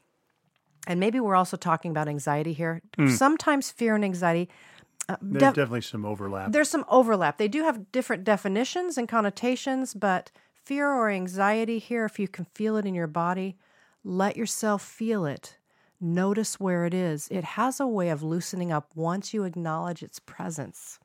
And 0.88 1.00
maybe 1.00 1.20
we're 1.20 1.36
also 1.36 1.58
talking 1.58 1.92
about 1.92 2.08
anxiety 2.08 2.54
here. 2.54 2.82
Mm. 2.98 3.12
Sometimes 3.12 3.72
fear 3.72 3.96
and 3.96 4.04
anxiety. 4.04 4.50
Uh, 5.08 5.18
there's 5.22 5.42
def- 5.42 5.56
definitely 5.56 5.82
some 5.82 6.06
overlap. 6.06 6.52
There's 6.52 6.70
some 6.70 6.86
overlap. 6.90 7.38
They 7.38 7.48
do 7.48 7.64
have 7.64 7.92
different 7.92 8.24
definitions 8.24 8.98
and 8.98 9.08
connotations, 9.08 9.94
but 9.94 10.32
fear 10.66 10.92
or 10.92 11.10
anxiety 11.10 11.80
here, 11.80 12.06
if 12.06 12.20
you 12.20 12.28
can 12.28 12.46
feel 12.54 12.76
it 12.78 12.86
in 12.86 12.96
your 12.96 13.08
body, 13.08 13.56
let 14.04 14.36
yourself 14.36 14.82
feel 14.82 15.26
it. 15.26 15.58
Notice 16.02 16.60
where 16.60 16.86
it 16.86 16.94
is. 16.94 17.28
It 17.32 17.44
has 17.44 17.80
a 17.80 17.88
way 17.88 18.10
of 18.10 18.24
loosening 18.24 18.72
up 18.72 18.92
once 18.96 19.34
you 19.34 19.44
acknowledge 19.44 20.04
its 20.04 20.20
presence. 20.20 21.00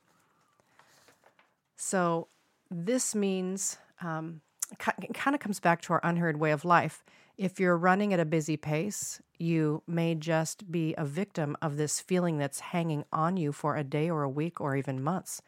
So 1.77 2.29
this 2.71 3.15
means 3.15 3.79
um, 4.03 4.41
it 4.71 5.15
kind 5.15 5.35
of 5.35 5.41
comes 5.41 5.61
back 5.61 5.83
to 5.83 5.93
our 5.93 6.01
unheard 6.03 6.39
way 6.39 6.51
of 6.51 6.65
life. 6.65 7.05
If 7.37 7.59
you're 7.59 7.77
running 7.77 8.13
at 8.13 8.21
a 8.21 8.27
busy 8.27 8.57
pace, 8.57 9.21
you 9.39 9.83
may 9.87 10.15
just 10.15 10.71
be 10.71 10.95
a 10.99 11.05
victim 11.05 11.57
of 11.63 11.77
this 11.77 12.01
feeling 12.01 12.37
that's 12.37 12.61
hanging 12.61 13.05
on 13.13 13.37
you 13.37 13.53
for 13.53 13.77
a 13.77 13.85
day 13.85 14.11
or 14.11 14.23
a 14.23 14.29
week 14.29 14.61
or 14.61 14.77
even 14.77 15.03
months. 15.03 15.41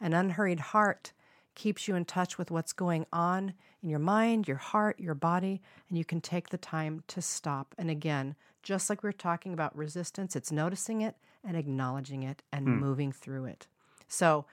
An 0.00 0.12
unhurried 0.12 0.60
heart 0.60 1.12
keeps 1.54 1.88
you 1.88 1.94
in 1.94 2.04
touch 2.04 2.38
with 2.38 2.50
what's 2.50 2.72
going 2.72 3.06
on 3.12 3.54
in 3.82 3.88
your 3.88 3.98
mind, 3.98 4.46
your 4.46 4.56
heart, 4.56 5.00
your 5.00 5.14
body, 5.14 5.60
and 5.88 5.98
you 5.98 6.04
can 6.04 6.20
take 6.20 6.50
the 6.50 6.58
time 6.58 7.02
to 7.08 7.22
stop. 7.22 7.74
And 7.78 7.90
again, 7.90 8.34
just 8.62 8.90
like 8.90 9.02
we 9.02 9.08
are 9.08 9.12
talking 9.12 9.52
about 9.52 9.76
resistance, 9.76 10.36
it's 10.36 10.52
noticing 10.52 11.00
it 11.00 11.16
and 11.44 11.56
acknowledging 11.56 12.22
it 12.22 12.42
and 12.52 12.66
hmm. 12.66 12.78
moving 12.78 13.12
through 13.12 13.46
it. 13.46 13.66
So, 14.08 14.44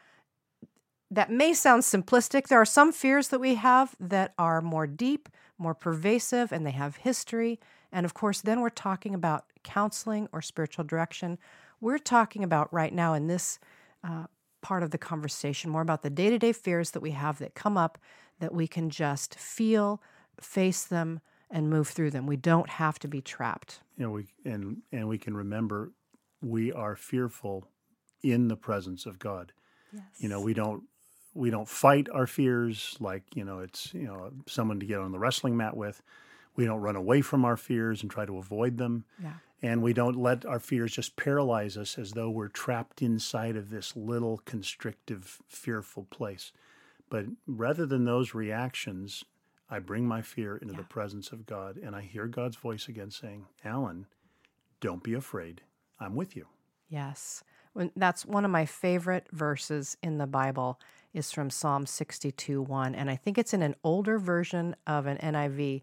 that 1.10 1.32
may 1.32 1.54
sound 1.54 1.84
simplistic. 1.84 2.48
There 2.48 2.60
are 2.60 2.66
some 2.66 2.92
fears 2.92 3.30
that 3.30 3.40
we 3.40 3.56
have 3.56 3.96
that 3.98 4.34
are 4.38 4.62
more 4.62 4.86
deep, 4.86 5.30
more 5.58 5.74
pervasive, 5.74 6.52
and 6.52 6.66
they 6.66 6.72
have 6.72 6.98
history. 6.98 7.62
And 7.94 8.06
of 8.06 8.14
course, 8.14 8.42
then 8.42 8.60
we're 8.60 8.70
talking 8.70 9.16
about 9.16 9.46
counseling 9.64 10.28
or 10.34 10.42
spiritual 10.42 10.84
direction. 10.84 11.38
We're 11.80 11.98
talking 11.98 12.44
about 12.44 12.74
right 12.74 12.94
now 12.94 13.14
in 13.14 13.28
this 13.28 13.60
uh, 14.04 14.26
part 14.68 14.84
of 14.84 14.92
the 14.92 14.98
conversation 14.98 15.72
more 15.72 15.82
about 15.82 16.02
the 16.02 16.10
day 16.10 16.30
to 16.30 16.38
day 16.38 16.52
fears 16.52 16.92
that 16.92 17.00
we 17.00 17.12
have 17.12 17.40
that 17.40 17.56
come 17.56 17.78
up 17.78 17.98
that 18.42 18.54
we 18.54 18.68
can 18.68 18.90
just 18.90 19.34
feel, 19.36 20.02
face 20.42 20.84
them, 20.84 21.22
and 21.50 21.70
move 21.70 21.88
through 21.88 22.12
them. 22.12 22.28
We 22.28 22.36
don't 22.36 22.70
have 22.72 23.00
to 23.00 23.08
be 23.08 23.22
trapped. 23.22 23.80
You 23.98 24.04
know, 24.04 24.12
we 24.12 24.26
and 24.44 24.82
and 24.92 25.08
we 25.08 25.18
can 25.18 25.38
remember 25.38 25.94
we 26.42 26.74
are 26.74 26.98
fearful 26.98 27.70
in 28.22 28.50
the 28.50 28.58
presence 28.58 29.06
of 29.06 29.20
God. 29.20 29.54
Yes. 29.94 30.04
You 30.18 30.28
know, 30.28 30.42
we 30.42 30.54
don't 30.54 30.84
we 31.34 31.50
don't 31.50 31.70
fight 31.70 32.10
our 32.14 32.28
fears 32.28 32.98
like 33.00 33.24
you 33.36 33.46
know 33.46 33.60
it's 33.60 33.94
you 33.94 34.04
know 34.04 34.32
someone 34.48 34.82
to 34.82 34.86
get 34.86 35.00
on 35.00 35.14
the 35.14 35.20
wrestling 35.20 35.56
mat 35.56 35.78
with 35.78 36.02
we 36.58 36.66
don't 36.66 36.82
run 36.82 36.96
away 36.96 37.22
from 37.22 37.46
our 37.46 37.56
fears 37.56 38.02
and 38.02 38.12
try 38.12 38.26
to 38.26 38.38
avoid 38.38 38.78
them 38.78 39.06
yeah. 39.22 39.34
and 39.62 39.82
we 39.82 39.94
don't 39.94 40.18
let 40.18 40.46
our 40.46 40.60
fears 40.60 40.92
just 40.92 41.16
paralyze 41.16 41.78
us 41.78 41.98
as 41.98 42.12
though 42.12 42.30
we're 42.30 42.50
trapped 42.50 43.02
inside 43.02 43.56
of 43.56 43.70
this 43.70 43.96
little 43.96 44.40
constrictive 44.40 45.40
fearful 45.48 46.06
place 46.10 46.52
but 47.10 47.26
rather 47.46 47.86
than 47.86 48.04
those 48.04 48.34
reactions 48.34 49.24
i 49.70 49.80
bring 49.80 50.06
my 50.06 50.22
fear 50.22 50.58
into 50.58 50.74
yeah. 50.74 50.80
the 50.80 50.86
presence 50.86 51.32
of 51.32 51.46
god 51.46 51.78
and 51.78 51.96
i 51.96 52.02
hear 52.02 52.28
god's 52.28 52.58
voice 52.58 52.90
again 52.90 53.12
saying 53.12 53.46
alan 53.64 54.06
don't 54.82 55.04
be 55.04 55.14
afraid 55.14 55.62
i'm 56.00 56.16
with 56.16 56.36
you 56.36 56.46
yes 56.90 57.44
that's 57.96 58.26
one 58.26 58.44
of 58.44 58.50
my 58.50 58.66
favorite 58.66 59.28
verses 59.32 59.96
in 60.02 60.18
the 60.18 60.26
bible 60.26 60.80
is 61.14 61.32
from 61.32 61.50
Psalm 61.50 61.86
62 61.86 62.62
1. 62.62 62.96
And 62.96 63.10
I 63.10 63.16
think 63.16 63.38
it's 63.38 63.54
in 63.54 63.64
an 63.64 63.76
older 63.84 64.20
version 64.20 64.76
of 64.86 65.06
an 65.08 65.18
NIV. 65.18 65.82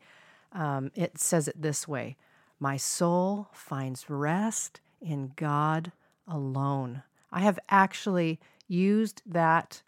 Um, 0.55 0.93
it 0.95 1.19
says 1.19 1.49
it 1.49 1.61
this 1.61 1.87
way 1.87 2.17
My 2.59 2.77
soul 2.77 3.49
finds 3.53 4.09
rest 4.09 4.81
in 5.01 5.33
God 5.37 5.93
alone. 6.27 7.03
I 7.31 7.41
have 7.41 7.59
actually 7.69 8.41
used 8.69 9.23
that 9.27 9.83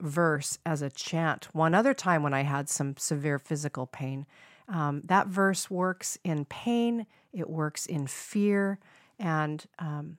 verse 0.00 0.58
as 0.66 0.82
a 0.82 0.90
chant 0.90 1.48
one 1.52 1.74
other 1.74 1.94
time 1.94 2.22
when 2.22 2.34
I 2.34 2.42
had 2.42 2.68
some 2.68 2.96
severe 2.96 3.38
physical 3.38 3.86
pain. 3.86 4.26
Um, 4.68 5.02
that 5.04 5.28
verse 5.28 5.70
works 5.70 6.18
in 6.24 6.44
pain, 6.44 7.06
it 7.32 7.48
works 7.48 7.86
in 7.86 8.06
fear, 8.06 8.78
and 9.18 9.64
um, 9.78 10.18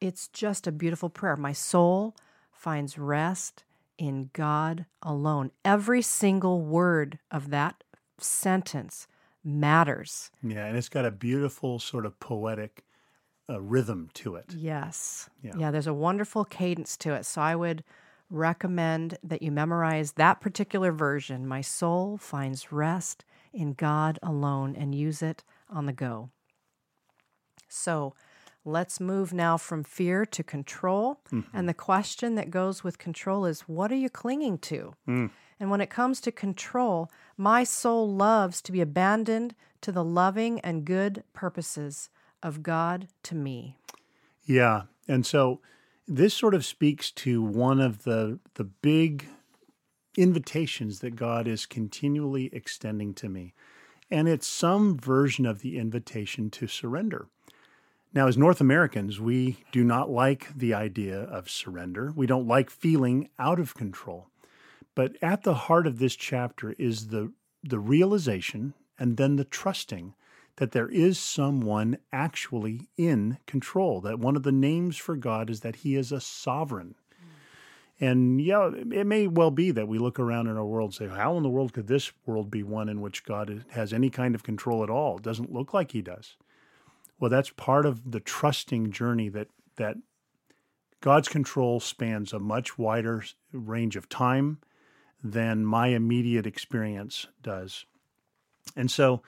it's 0.00 0.28
just 0.28 0.66
a 0.66 0.72
beautiful 0.72 1.10
prayer. 1.10 1.36
My 1.36 1.52
soul 1.52 2.16
finds 2.52 2.98
rest 2.98 3.64
in 3.98 4.30
God 4.32 4.86
alone. 5.02 5.50
Every 5.64 6.00
single 6.00 6.62
word 6.62 7.18
of 7.30 7.50
that 7.50 7.84
sentence 8.22 9.06
matters. 9.44 10.30
Yeah, 10.42 10.66
and 10.66 10.76
it's 10.76 10.88
got 10.88 11.04
a 11.04 11.10
beautiful 11.10 11.78
sort 11.78 12.06
of 12.06 12.18
poetic 12.20 12.84
uh, 13.48 13.60
rhythm 13.60 14.10
to 14.14 14.36
it. 14.36 14.54
Yes. 14.56 15.28
Yeah. 15.42 15.52
yeah, 15.56 15.70
there's 15.70 15.86
a 15.86 15.94
wonderful 15.94 16.44
cadence 16.44 16.96
to 16.98 17.14
it. 17.14 17.26
So 17.26 17.40
I 17.40 17.56
would 17.56 17.82
recommend 18.30 19.18
that 19.24 19.42
you 19.42 19.50
memorize 19.50 20.12
that 20.12 20.40
particular 20.40 20.92
version. 20.92 21.46
My 21.46 21.60
soul 21.60 22.16
finds 22.16 22.70
rest 22.70 23.24
in 23.52 23.72
God 23.72 24.18
alone 24.22 24.76
and 24.76 24.94
use 24.94 25.22
it 25.22 25.42
on 25.68 25.86
the 25.86 25.92
go. 25.92 26.30
So 27.68 28.14
let's 28.64 29.00
move 29.00 29.32
now 29.32 29.56
from 29.56 29.82
fear 29.82 30.24
to 30.26 30.42
control. 30.42 31.20
Mm-hmm. 31.32 31.56
And 31.56 31.68
the 31.68 31.74
question 31.74 32.36
that 32.36 32.50
goes 32.50 32.84
with 32.84 32.98
control 32.98 33.46
is 33.46 33.62
what 33.62 33.90
are 33.90 33.96
you 33.96 34.10
clinging 34.10 34.58
to? 34.58 34.94
Mm. 35.08 35.30
And 35.60 35.70
when 35.70 35.82
it 35.82 35.90
comes 35.90 36.20
to 36.22 36.32
control, 36.32 37.10
my 37.36 37.62
soul 37.64 38.10
loves 38.10 38.62
to 38.62 38.72
be 38.72 38.80
abandoned 38.80 39.54
to 39.82 39.92
the 39.92 40.02
loving 40.02 40.58
and 40.60 40.86
good 40.86 41.22
purposes 41.34 42.08
of 42.42 42.62
God 42.62 43.08
to 43.24 43.34
me. 43.34 43.76
Yeah. 44.46 44.82
And 45.06 45.26
so 45.26 45.60
this 46.08 46.34
sort 46.34 46.54
of 46.54 46.64
speaks 46.64 47.10
to 47.12 47.42
one 47.42 47.80
of 47.80 48.04
the 48.04 48.40
the 48.54 48.64
big 48.64 49.28
invitations 50.16 51.00
that 51.00 51.14
God 51.14 51.46
is 51.46 51.66
continually 51.66 52.50
extending 52.52 53.14
to 53.14 53.28
me. 53.28 53.54
And 54.10 54.28
it's 54.28 54.46
some 54.46 54.98
version 54.98 55.46
of 55.46 55.60
the 55.60 55.78
invitation 55.78 56.50
to 56.50 56.66
surrender. 56.66 57.28
Now, 58.12 58.26
as 58.26 58.36
North 58.36 58.60
Americans, 58.60 59.20
we 59.20 59.62
do 59.70 59.84
not 59.84 60.10
like 60.10 60.48
the 60.56 60.74
idea 60.74 61.20
of 61.20 61.48
surrender. 61.48 62.12
We 62.16 62.26
don't 62.26 62.48
like 62.48 62.70
feeling 62.70 63.28
out 63.38 63.60
of 63.60 63.74
control. 63.74 64.26
But 65.00 65.16
at 65.22 65.44
the 65.44 65.54
heart 65.54 65.86
of 65.86 65.98
this 65.98 66.14
chapter 66.14 66.72
is 66.72 67.06
the, 67.08 67.32
the 67.64 67.78
realization 67.78 68.74
and 68.98 69.16
then 69.16 69.36
the 69.36 69.46
trusting 69.46 70.14
that 70.56 70.72
there 70.72 70.90
is 70.90 71.18
someone 71.18 71.96
actually 72.12 72.90
in 72.98 73.38
control, 73.46 74.02
that 74.02 74.18
one 74.18 74.36
of 74.36 74.42
the 74.42 74.52
names 74.52 74.98
for 74.98 75.16
God 75.16 75.48
is 75.48 75.60
that 75.60 75.76
he 75.76 75.96
is 75.96 76.12
a 76.12 76.20
sovereign. 76.20 76.96
Mm. 77.14 78.08
And 78.10 78.40
yeah, 78.42 78.70
it 78.92 79.06
may 79.06 79.26
well 79.26 79.50
be 79.50 79.70
that 79.70 79.88
we 79.88 79.96
look 79.98 80.20
around 80.20 80.48
in 80.48 80.58
our 80.58 80.66
world 80.66 80.88
and 80.88 80.94
say, 80.94 81.16
how 81.16 81.34
in 81.38 81.44
the 81.44 81.48
world 81.48 81.72
could 81.72 81.86
this 81.86 82.12
world 82.26 82.50
be 82.50 82.62
one 82.62 82.90
in 82.90 83.00
which 83.00 83.24
God 83.24 83.64
has 83.70 83.94
any 83.94 84.10
kind 84.10 84.34
of 84.34 84.42
control 84.42 84.82
at 84.82 84.90
all? 84.90 85.16
It 85.16 85.22
doesn't 85.22 85.50
look 85.50 85.72
like 85.72 85.92
he 85.92 86.02
does. 86.02 86.36
Well, 87.18 87.30
that's 87.30 87.48
part 87.48 87.86
of 87.86 88.10
the 88.12 88.20
trusting 88.20 88.92
journey 88.92 89.30
that 89.30 89.48
that 89.76 89.96
God's 91.00 91.28
control 91.28 91.80
spans 91.80 92.34
a 92.34 92.38
much 92.38 92.76
wider 92.76 93.24
range 93.50 93.96
of 93.96 94.06
time 94.10 94.58
than 95.22 95.64
my 95.64 95.88
immediate 95.88 96.46
experience 96.46 97.26
does. 97.42 97.84
And 98.76 98.90
so 98.90 99.22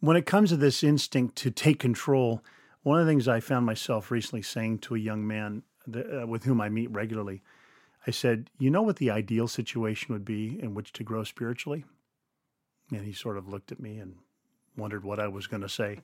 when 0.00 0.16
it 0.16 0.26
comes 0.26 0.50
to 0.50 0.56
this 0.56 0.82
instinct 0.82 1.36
to 1.36 1.50
take 1.50 1.78
control, 1.78 2.42
one 2.82 3.00
of 3.00 3.06
the 3.06 3.10
things 3.10 3.28
I 3.28 3.40
found 3.40 3.66
myself 3.66 4.10
recently 4.10 4.42
saying 4.42 4.78
to 4.80 4.94
a 4.94 4.98
young 4.98 5.26
man 5.26 5.62
that, 5.86 6.22
uh, 6.22 6.26
with 6.26 6.44
whom 6.44 6.60
I 6.60 6.68
meet 6.68 6.90
regularly, 6.90 7.42
I 8.06 8.10
said, 8.10 8.50
You 8.58 8.70
know 8.70 8.82
what 8.82 8.96
the 8.96 9.10
ideal 9.10 9.48
situation 9.48 10.12
would 10.12 10.24
be 10.24 10.58
in 10.62 10.74
which 10.74 10.92
to 10.94 11.04
grow 11.04 11.24
spiritually? 11.24 11.84
And 12.90 13.04
he 13.04 13.12
sort 13.12 13.38
of 13.38 13.48
looked 13.48 13.72
at 13.72 13.80
me 13.80 13.98
and 13.98 14.16
wondered 14.76 15.04
what 15.04 15.20
I 15.20 15.28
was 15.28 15.46
going 15.46 15.62
to 15.62 15.68
say. 15.68 16.00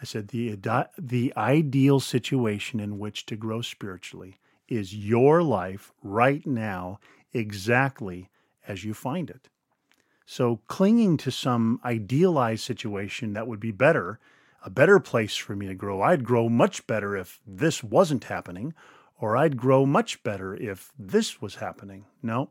I 0.00 0.04
said, 0.04 0.28
the, 0.28 0.58
the 0.98 1.32
ideal 1.36 2.00
situation 2.00 2.80
in 2.80 2.98
which 2.98 3.26
to 3.26 3.36
grow 3.36 3.62
spiritually 3.62 4.38
is 4.68 4.94
your 4.94 5.42
life 5.42 5.92
right 6.02 6.44
now, 6.46 6.98
exactly 7.32 8.28
as 8.66 8.84
you 8.84 8.94
find 8.94 9.30
it. 9.30 9.48
So, 10.26 10.60
clinging 10.68 11.18
to 11.18 11.30
some 11.30 11.80
idealized 11.84 12.64
situation 12.64 13.34
that 13.34 13.46
would 13.46 13.60
be 13.60 13.72
better, 13.72 14.18
a 14.64 14.70
better 14.70 14.98
place 14.98 15.36
for 15.36 15.54
me 15.54 15.66
to 15.66 15.74
grow, 15.74 16.00
I'd 16.00 16.24
grow 16.24 16.48
much 16.48 16.86
better 16.86 17.16
if 17.16 17.40
this 17.46 17.84
wasn't 17.84 18.24
happening, 18.24 18.72
or 19.20 19.36
I'd 19.36 19.56
grow 19.56 19.84
much 19.84 20.22
better 20.22 20.54
if 20.54 20.92
this 20.98 21.42
was 21.42 21.56
happening. 21.56 22.06
No, 22.22 22.50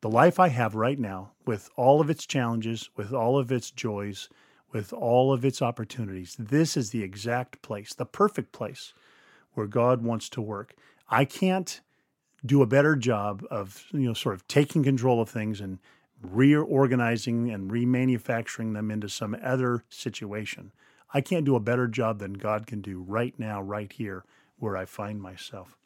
the 0.00 0.10
life 0.10 0.40
I 0.40 0.48
have 0.48 0.74
right 0.74 0.98
now, 0.98 1.32
with 1.46 1.70
all 1.76 2.00
of 2.00 2.10
its 2.10 2.26
challenges, 2.26 2.90
with 2.96 3.12
all 3.12 3.38
of 3.38 3.52
its 3.52 3.70
joys, 3.70 4.28
with 4.72 4.92
all 4.92 5.32
of 5.32 5.44
its 5.44 5.62
opportunities. 5.62 6.36
This 6.38 6.76
is 6.76 6.90
the 6.90 7.02
exact 7.02 7.62
place, 7.62 7.94
the 7.94 8.06
perfect 8.06 8.52
place 8.52 8.92
where 9.54 9.66
God 9.66 10.02
wants 10.02 10.28
to 10.30 10.40
work. 10.40 10.74
I 11.08 11.24
can't 11.24 11.80
do 12.44 12.62
a 12.62 12.66
better 12.66 12.96
job 12.96 13.44
of, 13.50 13.84
you 13.92 14.00
know, 14.00 14.14
sort 14.14 14.34
of 14.34 14.46
taking 14.48 14.82
control 14.82 15.20
of 15.20 15.28
things 15.28 15.60
and 15.60 15.78
reorganizing 16.22 17.50
and 17.50 17.70
remanufacturing 17.70 18.74
them 18.74 18.90
into 18.90 19.08
some 19.08 19.36
other 19.42 19.84
situation. 19.88 20.72
I 21.12 21.20
can't 21.20 21.44
do 21.44 21.56
a 21.56 21.60
better 21.60 21.86
job 21.86 22.18
than 22.18 22.34
God 22.34 22.66
can 22.66 22.80
do 22.80 23.00
right 23.00 23.34
now, 23.38 23.62
right 23.62 23.92
here, 23.92 24.24
where 24.58 24.76
I 24.76 24.84
find 24.84 25.20
myself. 25.20 25.76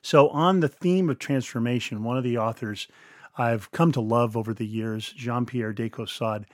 So, 0.00 0.28
on 0.28 0.60
the 0.60 0.68
theme 0.68 1.10
of 1.10 1.18
transformation, 1.18 2.04
one 2.04 2.16
of 2.16 2.24
the 2.24 2.38
authors 2.38 2.88
I've 3.36 3.70
come 3.70 3.92
to 3.92 4.00
love 4.00 4.36
over 4.36 4.52
the 4.52 4.66
years, 4.66 5.12
Jean 5.16 5.46
Pierre 5.46 5.72
de 5.72 5.88
Caussade, 5.88 6.46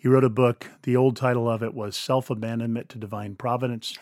he 0.00 0.08
wrote 0.08 0.24
a 0.24 0.30
book. 0.30 0.70
The 0.82 0.96
old 0.96 1.16
title 1.16 1.48
of 1.48 1.62
it 1.62 1.74
was 1.74 1.96
Self 1.96 2.28
Abandonment 2.28 2.88
to 2.90 2.98
Divine 2.98 3.36
Providence. 3.36 3.96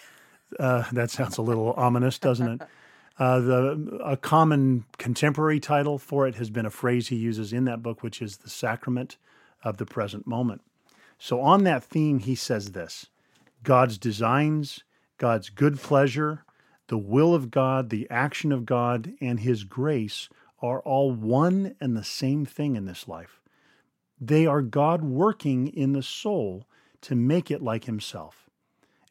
Uh, 0.58 0.84
that 0.92 1.10
sounds 1.10 1.38
a 1.38 1.42
little 1.42 1.72
ominous, 1.76 2.18
doesn't 2.18 2.60
it? 2.60 2.68
Uh, 3.18 3.40
the 3.40 4.00
a 4.04 4.16
common 4.16 4.84
contemporary 4.98 5.60
title 5.60 5.98
for 5.98 6.26
it 6.26 6.36
has 6.36 6.50
been 6.50 6.66
a 6.66 6.70
phrase 6.70 7.08
he 7.08 7.16
uses 7.16 7.52
in 7.52 7.64
that 7.66 7.82
book, 7.82 8.02
which 8.02 8.22
is 8.22 8.38
the 8.38 8.50
sacrament 8.50 9.18
of 9.62 9.76
the 9.76 9.86
present 9.86 10.26
moment. 10.26 10.62
So, 11.18 11.40
on 11.40 11.64
that 11.64 11.84
theme, 11.84 12.20
he 12.20 12.34
says 12.34 12.72
this 12.72 13.06
God's 13.62 13.98
designs, 13.98 14.82
God's 15.18 15.50
good 15.50 15.78
pleasure, 15.78 16.44
the 16.88 16.98
will 16.98 17.34
of 17.34 17.50
God, 17.50 17.90
the 17.90 18.06
action 18.10 18.52
of 18.52 18.66
God, 18.66 19.12
and 19.20 19.40
His 19.40 19.64
grace 19.64 20.28
are 20.60 20.80
all 20.80 21.12
one 21.12 21.74
and 21.80 21.96
the 21.96 22.04
same 22.04 22.44
thing 22.44 22.76
in 22.76 22.86
this 22.86 23.08
life. 23.08 23.40
They 24.20 24.46
are 24.46 24.62
God 24.62 25.02
working 25.02 25.68
in 25.68 25.92
the 25.92 26.02
soul 26.02 26.66
to 27.02 27.14
make 27.14 27.50
it 27.50 27.62
like 27.62 27.84
Himself. 27.84 28.50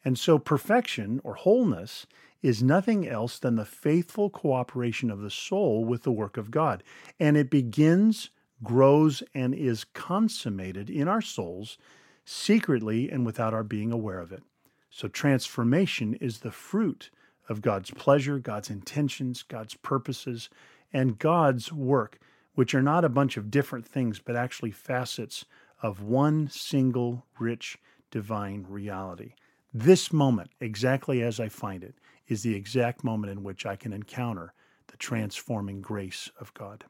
And 0.04 0.18
so, 0.18 0.38
perfection 0.38 1.20
or 1.24 1.34
wholeness 1.34 2.06
is 2.42 2.62
nothing 2.62 3.08
else 3.08 3.38
than 3.38 3.56
the 3.56 3.64
faithful 3.64 4.28
cooperation 4.28 5.10
of 5.10 5.20
the 5.20 5.30
soul 5.30 5.84
with 5.84 6.02
the 6.02 6.12
work 6.12 6.36
of 6.36 6.50
God. 6.50 6.82
And 7.20 7.36
it 7.36 7.50
begins, 7.50 8.30
grows, 8.62 9.22
and 9.34 9.54
is 9.54 9.84
consummated 9.84 10.90
in 10.90 11.08
our 11.08 11.22
souls 11.22 11.78
secretly 12.24 13.10
and 13.10 13.24
without 13.24 13.54
our 13.54 13.64
being 13.64 13.92
aware 13.92 14.18
of 14.18 14.32
it. 14.32 14.42
So, 14.90 15.08
transformation 15.08 16.14
is 16.14 16.40
the 16.40 16.50
fruit 16.50 17.10
of 17.48 17.62
God's 17.62 17.90
pleasure, 17.90 18.38
God's 18.38 18.70
intentions, 18.70 19.42
God's 19.42 19.74
purposes, 19.74 20.50
and 20.92 21.18
God's 21.18 21.72
work 21.72 22.18
which 22.54 22.74
are 22.74 22.82
not 22.82 23.04
a 23.04 23.08
bunch 23.08 23.36
of 23.36 23.50
different 23.50 23.86
things, 23.86 24.18
but 24.18 24.36
actually 24.36 24.70
facets 24.70 25.44
of 25.82 26.02
one 26.02 26.48
single 26.48 27.26
rich 27.38 27.78
divine 28.10 28.66
reality. 28.68 29.32
This 29.72 30.12
moment, 30.12 30.50
exactly 30.60 31.22
as 31.22 31.40
I 31.40 31.48
find 31.48 31.82
it, 31.82 31.94
is 32.28 32.42
the 32.42 32.54
exact 32.54 33.04
moment 33.04 33.32
in 33.32 33.42
which 33.42 33.66
I 33.66 33.76
can 33.76 33.92
encounter 33.92 34.54
the 34.88 34.96
transforming 34.96 35.80
grace 35.80 36.30
of 36.40 36.52
God. 36.54 36.84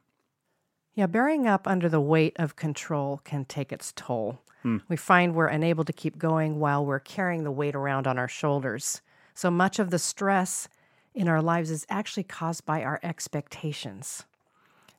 Yeah, 0.95 1.07
bearing 1.07 1.47
up 1.47 1.67
under 1.67 1.89
the 1.89 2.01
weight 2.01 2.37
of 2.39 2.57
control 2.57 3.21
can 3.25 3.45
take 3.45 3.73
its 3.73 3.93
toll. 3.97 4.41
Hmm. 4.63 4.79
We 4.89 4.97
find 4.97 5.35
we're 5.35 5.47
unable 5.47 5.85
to 5.85 5.93
keep 5.93 6.19
going 6.19 6.61
while 6.61 6.85
we're 6.85 6.99
carrying 6.99 7.45
the 7.45 7.51
weight 7.51 7.75
around 7.75 8.07
on 8.07 8.19
our 8.19 8.29
shoulders. 8.29 9.01
So 9.35 9.51
much 9.51 9.79
of 9.79 9.91
the 9.91 9.99
stress 9.99 10.69
in 11.15 11.29
our 11.29 11.41
lives 11.41 11.71
is 11.71 11.87
actually 11.89 12.25
caused 12.25 12.67
by 12.67 12.83
our 12.83 13.01
expectations 13.03 14.25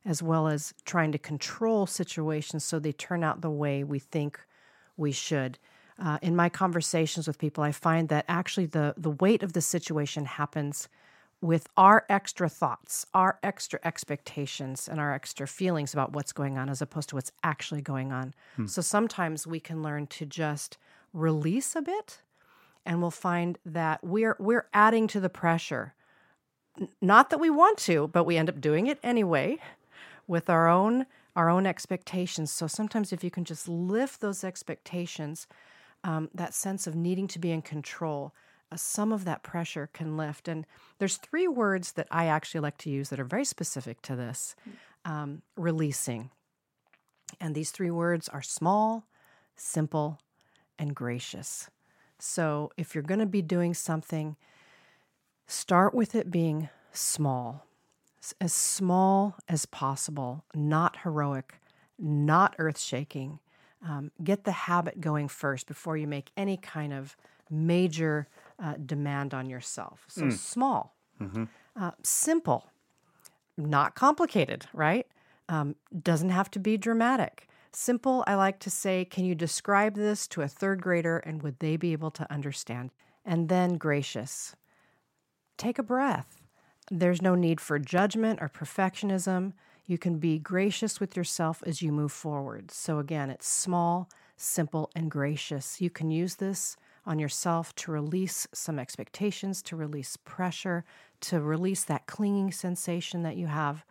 as 0.06 0.22
well 0.22 0.48
as 0.48 0.74
trying 0.86 1.12
to 1.12 1.18
control 1.18 1.86
situations 1.86 2.64
so 2.64 2.80
they 2.80 2.92
turn 2.92 3.24
out 3.24 3.42
the 3.42 3.50
way 3.50 3.84
we 3.84 4.00
think 4.00 4.40
we 4.98 5.12
should. 5.12 5.58
Uh, 6.00 6.18
in 6.22 6.36
my 6.36 6.50
conversations 6.50 7.28
with 7.28 7.38
people, 7.38 7.64
I 7.64 7.72
find 7.72 8.10
that 8.10 8.26
actually 8.28 8.66
the, 8.66 8.94
the 8.98 9.12
weight 9.12 9.44
of 9.44 9.54
the 9.54 9.62
situation 9.62 10.26
happens 10.26 10.88
with 11.40 11.68
our 11.76 12.06
extra 12.10 12.48
thoughts, 12.48 13.06
our 13.14 13.38
extra 13.44 13.80
expectations, 13.84 14.88
and 14.88 15.00
our 15.00 15.14
extra 15.14 15.46
feelings 15.46 15.94
about 15.94 16.14
what's 16.14 16.32
going 16.32 16.58
on 16.58 16.70
as 16.70 16.82
opposed 16.82 17.10
to 17.10 17.16
what's 17.16 17.34
actually 17.44 17.82
going 17.82 18.14
on. 18.14 18.34
Hmm. 18.56 18.66
So 18.66 18.82
sometimes 18.82 19.46
we 19.46 19.60
can 19.60 19.84
learn 19.84 20.08
to 20.08 20.26
just 20.26 20.78
release 21.12 21.76
a 21.76 21.82
bit 21.82 22.22
and 22.86 23.02
we'll 23.02 23.12
find 23.12 23.58
that 23.66 24.04
we're 24.04 24.36
we're 24.40 24.68
adding 24.74 25.08
to 25.08 25.20
the 25.20 25.30
pressure. 25.30 25.94
Not 27.02 27.30
that 27.30 27.40
we 27.40 27.50
want 27.50 27.78
to, 27.80 28.08
but 28.08 28.24
we 28.24 28.38
end 28.38 28.50
up 28.50 28.60
doing 28.60 28.88
it 28.88 29.00
anyway 29.04 29.60
with 30.28 30.50
our 30.50 30.68
own 30.68 31.06
our 31.36 31.50
own 31.50 31.66
expectations. 31.66 32.52
So 32.52 32.68
sometimes 32.68 33.12
if 33.12 33.24
you 33.24 33.32
can 33.32 33.44
just 33.44 33.68
lift 33.68 34.22
those 34.22 34.44
expectations, 34.44 35.48
um, 36.04 36.30
that 36.34 36.54
sense 36.54 36.88
of 36.88 36.96
needing 36.96 37.28
to 37.28 37.40
be 37.40 37.52
in 37.52 37.62
control, 37.62 38.34
uh, 38.72 38.76
some 38.76 39.12
of 39.12 39.26
that 39.26 39.44
pressure 39.44 39.90
can 39.94 40.18
lift. 40.18 40.48
And 40.48 40.66
there's 41.00 41.18
three 41.18 41.48
words 41.48 41.94
that 41.94 42.08
I 42.12 42.26
actually 42.26 42.62
like 42.62 42.78
to 42.80 42.90
use 42.90 43.10
that 43.10 43.20
are 43.20 43.26
very 43.26 43.46
specific 43.46 44.02
to 44.04 44.16
this 44.16 44.56
um, 45.06 45.42
releasing. 45.56 46.30
And 47.40 47.56
these 47.56 47.72
three 47.72 47.92
words 47.92 48.30
are 48.30 48.42
small, 48.42 49.06
simple, 49.56 50.20
and 50.78 50.96
gracious. 50.96 51.70
So 52.20 52.72
if 52.78 52.94
you're 52.94 53.04
going 53.04 53.20
to 53.20 53.26
be 53.26 53.42
doing 53.42 53.74
something, 53.74 54.36
start 55.48 55.94
with 55.94 56.16
it 56.16 56.32
being 56.32 56.70
small 56.92 57.66
as 58.40 58.54
small 58.54 59.36
as 59.48 59.66
possible, 59.66 60.46
not 60.54 60.98
heroic, 61.04 61.60
not 62.00 62.56
earth 62.58 62.80
shaking. 62.80 63.40
Um, 63.88 64.12
get 64.24 64.46
the 64.46 64.52
habit 64.52 65.02
going 65.02 65.28
first 65.28 65.68
before 65.68 65.98
you 65.98 66.08
make 66.08 66.32
any 66.38 66.56
kind 66.56 66.94
of 66.94 67.18
major 67.50 68.28
uh, 68.58 68.76
demand 68.86 69.34
on 69.34 69.50
yourself. 69.50 70.06
So 70.08 70.22
small, 70.38 70.96
uh, 71.76 71.92
simple, 72.02 72.70
not 73.58 73.94
complicated, 73.96 74.66
right? 74.74 75.06
Um, 75.50 75.76
doesn't 76.02 76.30
have 76.30 76.50
to 76.52 76.60
be 76.60 76.78
dramatic. 76.78 77.48
Simple, 77.74 78.24
I 78.28 78.36
like 78.36 78.60
to 78.60 78.70
say, 78.70 79.04
can 79.04 79.26
you 79.26 79.36
describe 79.36 79.96
this 79.96 80.28
to 80.30 80.42
a 80.44 80.48
third 80.48 80.82
grader 80.82 81.18
and 81.18 81.42
would 81.44 81.60
they 81.60 81.76
be 81.76 81.92
able 81.92 82.12
to 82.12 82.32
understand? 82.32 82.92
And 83.26 83.50
then 83.50 83.78
gracious. 83.78 84.56
Take 85.58 85.78
a 85.78 85.84
breath. 85.84 86.40
There's 86.92 87.22
no 87.22 87.36
need 87.36 87.60
for 87.60 87.80
judgment 87.80 88.40
or 88.42 88.50
perfectionism. 88.50 89.54
You 89.86 89.98
can 89.98 90.18
be 90.18 90.40
gracious 90.40 91.00
with 91.00 91.18
yourself 91.18 91.62
as 91.66 91.82
you 91.82 91.92
move 91.92 92.12
forward. 92.12 92.72
So, 92.72 93.00
again, 93.00 93.30
it's 93.30 93.48
small, 93.48 94.10
simple, 94.38 94.90
and 94.96 95.12
gracious. 95.12 95.82
You 95.82 95.90
can 95.90 96.10
use 96.10 96.36
this 96.36 96.78
on 97.06 97.20
yourself 97.20 97.76
to 97.76 97.92
release 97.92 98.48
some 98.54 98.80
expectations, 98.80 99.62
to 99.64 99.76
release 99.76 100.16
pressure, 100.18 100.86
to 101.22 101.42
release 101.42 101.84
that 101.84 102.08
clinging 102.08 102.52
sensation 102.52 103.24
that 103.24 103.36
you 103.36 103.48
have, 103.48 103.84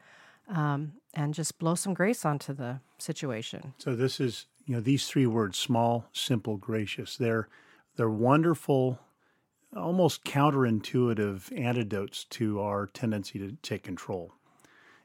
um, 0.48 0.94
and 1.12 1.34
just 1.34 1.58
blow 1.58 1.74
some 1.74 1.92
grace 1.92 2.24
onto 2.24 2.54
the 2.54 2.80
situation. 2.98 3.74
So 3.78 3.94
this 3.94 4.18
is, 4.18 4.46
you 4.64 4.74
know, 4.74 4.80
these 4.80 5.06
three 5.06 5.26
words: 5.26 5.58
small, 5.58 6.06
simple, 6.12 6.56
gracious. 6.56 7.16
They're 7.18 7.48
they're 7.96 8.08
wonderful, 8.08 8.98
almost 9.76 10.24
counterintuitive 10.24 11.58
antidotes 11.58 12.24
to 12.24 12.60
our 12.60 12.86
tendency 12.86 13.38
to 13.38 13.56
take 13.62 13.82
control. 13.82 14.32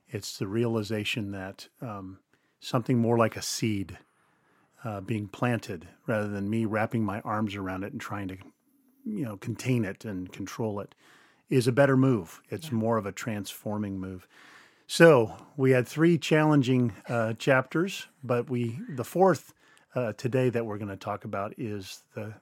It's 0.10 0.38
the 0.38 0.48
realization 0.48 1.32
that 1.32 1.67
um, 1.82 2.20
something 2.60 2.98
more 2.98 3.17
like 3.17 3.36
a 3.36 3.41
seed 3.41 3.98
uh, 4.84 5.02
being 5.02 5.28
planted, 5.28 5.88
rather 6.06 6.28
than 6.28 6.50
me 6.50 6.65
wrapping 6.65 7.04
my 7.04 7.20
arms 7.22 7.56
around 7.56 7.84
it 7.84 7.91
and 7.91 8.02
trying 8.02 8.28
to, 8.30 8.38
you 9.06 9.26
know, 9.26 9.38
contain 9.38 9.84
it 9.84 10.06
and 10.06 10.32
control 10.32 10.80
it, 10.80 10.96
is 11.50 11.67
a 11.67 11.72
better 11.72 11.98
move. 11.98 12.41
It's 12.50 12.72
more 12.72 12.98
of 12.98 13.06
a 13.06 13.12
transforming 13.12 14.00
move. 14.00 14.28
So 14.86 15.36
we 15.58 15.72
had 15.72 15.88
three 15.88 16.17
challenging 16.17 16.93
uh, 17.10 17.34
chapters, 17.34 18.08
but 18.24 18.50
we 18.50 18.80
the 18.89 19.04
fourth 19.04 19.54
uh, 19.96 20.13
today 20.13 20.50
that 20.50 20.65
we're 20.65 20.78
going 20.78 20.89
to 20.89 20.96
talk 20.96 21.26
about 21.26 21.54
is 21.58 22.04
the 22.15 22.36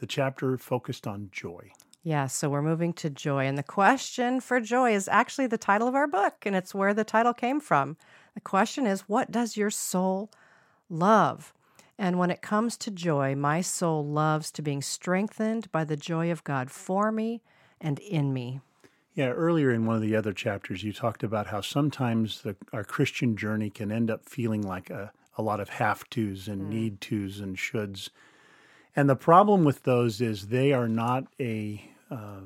the 0.00 0.06
chapter 0.06 0.56
focused 0.56 1.06
on 1.06 1.28
joy. 1.32 1.70
Yeah, 2.06 2.28
so 2.28 2.48
we're 2.48 2.62
moving 2.62 2.92
to 2.92 3.10
joy. 3.10 3.46
And 3.46 3.58
the 3.58 3.64
question 3.64 4.38
for 4.40 4.60
joy 4.60 4.94
is 4.94 5.08
actually 5.08 5.48
the 5.48 5.58
title 5.58 5.88
of 5.88 5.96
our 5.96 6.06
book, 6.06 6.46
and 6.46 6.54
it's 6.54 6.72
where 6.72 6.94
the 6.94 7.02
title 7.02 7.34
came 7.34 7.58
from. 7.58 7.96
The 8.34 8.40
question 8.40 8.86
is, 8.86 9.08
what 9.08 9.32
does 9.32 9.56
your 9.56 9.70
soul 9.70 10.30
love? 10.88 11.52
And 11.98 12.16
when 12.16 12.30
it 12.30 12.42
comes 12.42 12.76
to 12.76 12.92
joy, 12.92 13.34
my 13.34 13.60
soul 13.60 14.06
loves 14.06 14.52
to 14.52 14.62
being 14.62 14.82
strengthened 14.82 15.72
by 15.72 15.82
the 15.82 15.96
joy 15.96 16.30
of 16.30 16.44
God 16.44 16.70
for 16.70 17.10
me 17.10 17.42
and 17.80 17.98
in 17.98 18.32
me. 18.32 18.60
Yeah, 19.14 19.30
earlier 19.30 19.72
in 19.72 19.84
one 19.84 19.96
of 19.96 20.02
the 20.02 20.14
other 20.14 20.32
chapters, 20.32 20.84
you 20.84 20.92
talked 20.92 21.24
about 21.24 21.48
how 21.48 21.60
sometimes 21.60 22.42
the, 22.42 22.54
our 22.72 22.84
Christian 22.84 23.36
journey 23.36 23.68
can 23.68 23.90
end 23.90 24.12
up 24.12 24.28
feeling 24.28 24.62
like 24.62 24.90
a, 24.90 25.10
a 25.36 25.42
lot 25.42 25.58
of 25.58 25.70
have 25.70 26.08
tos 26.08 26.46
and 26.46 26.62
hmm. 26.62 26.68
need 26.68 27.00
tos 27.00 27.40
and 27.40 27.56
shoulds. 27.56 28.10
And 28.94 29.10
the 29.10 29.16
problem 29.16 29.64
with 29.64 29.82
those 29.82 30.20
is 30.20 30.46
they 30.46 30.72
are 30.72 30.88
not 30.88 31.24
a 31.40 31.90
uh, 32.10 32.40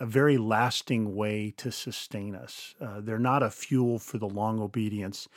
a 0.00 0.06
very 0.06 0.36
lasting 0.36 1.14
way 1.14 1.52
to 1.56 1.70
sustain 1.70 2.34
us. 2.34 2.74
Uh, 2.80 3.00
they're 3.00 3.18
not 3.18 3.42
a 3.42 3.50
fuel 3.50 3.98
for 3.98 4.18
the 4.18 4.28
long 4.28 4.60
obedience 4.60 5.28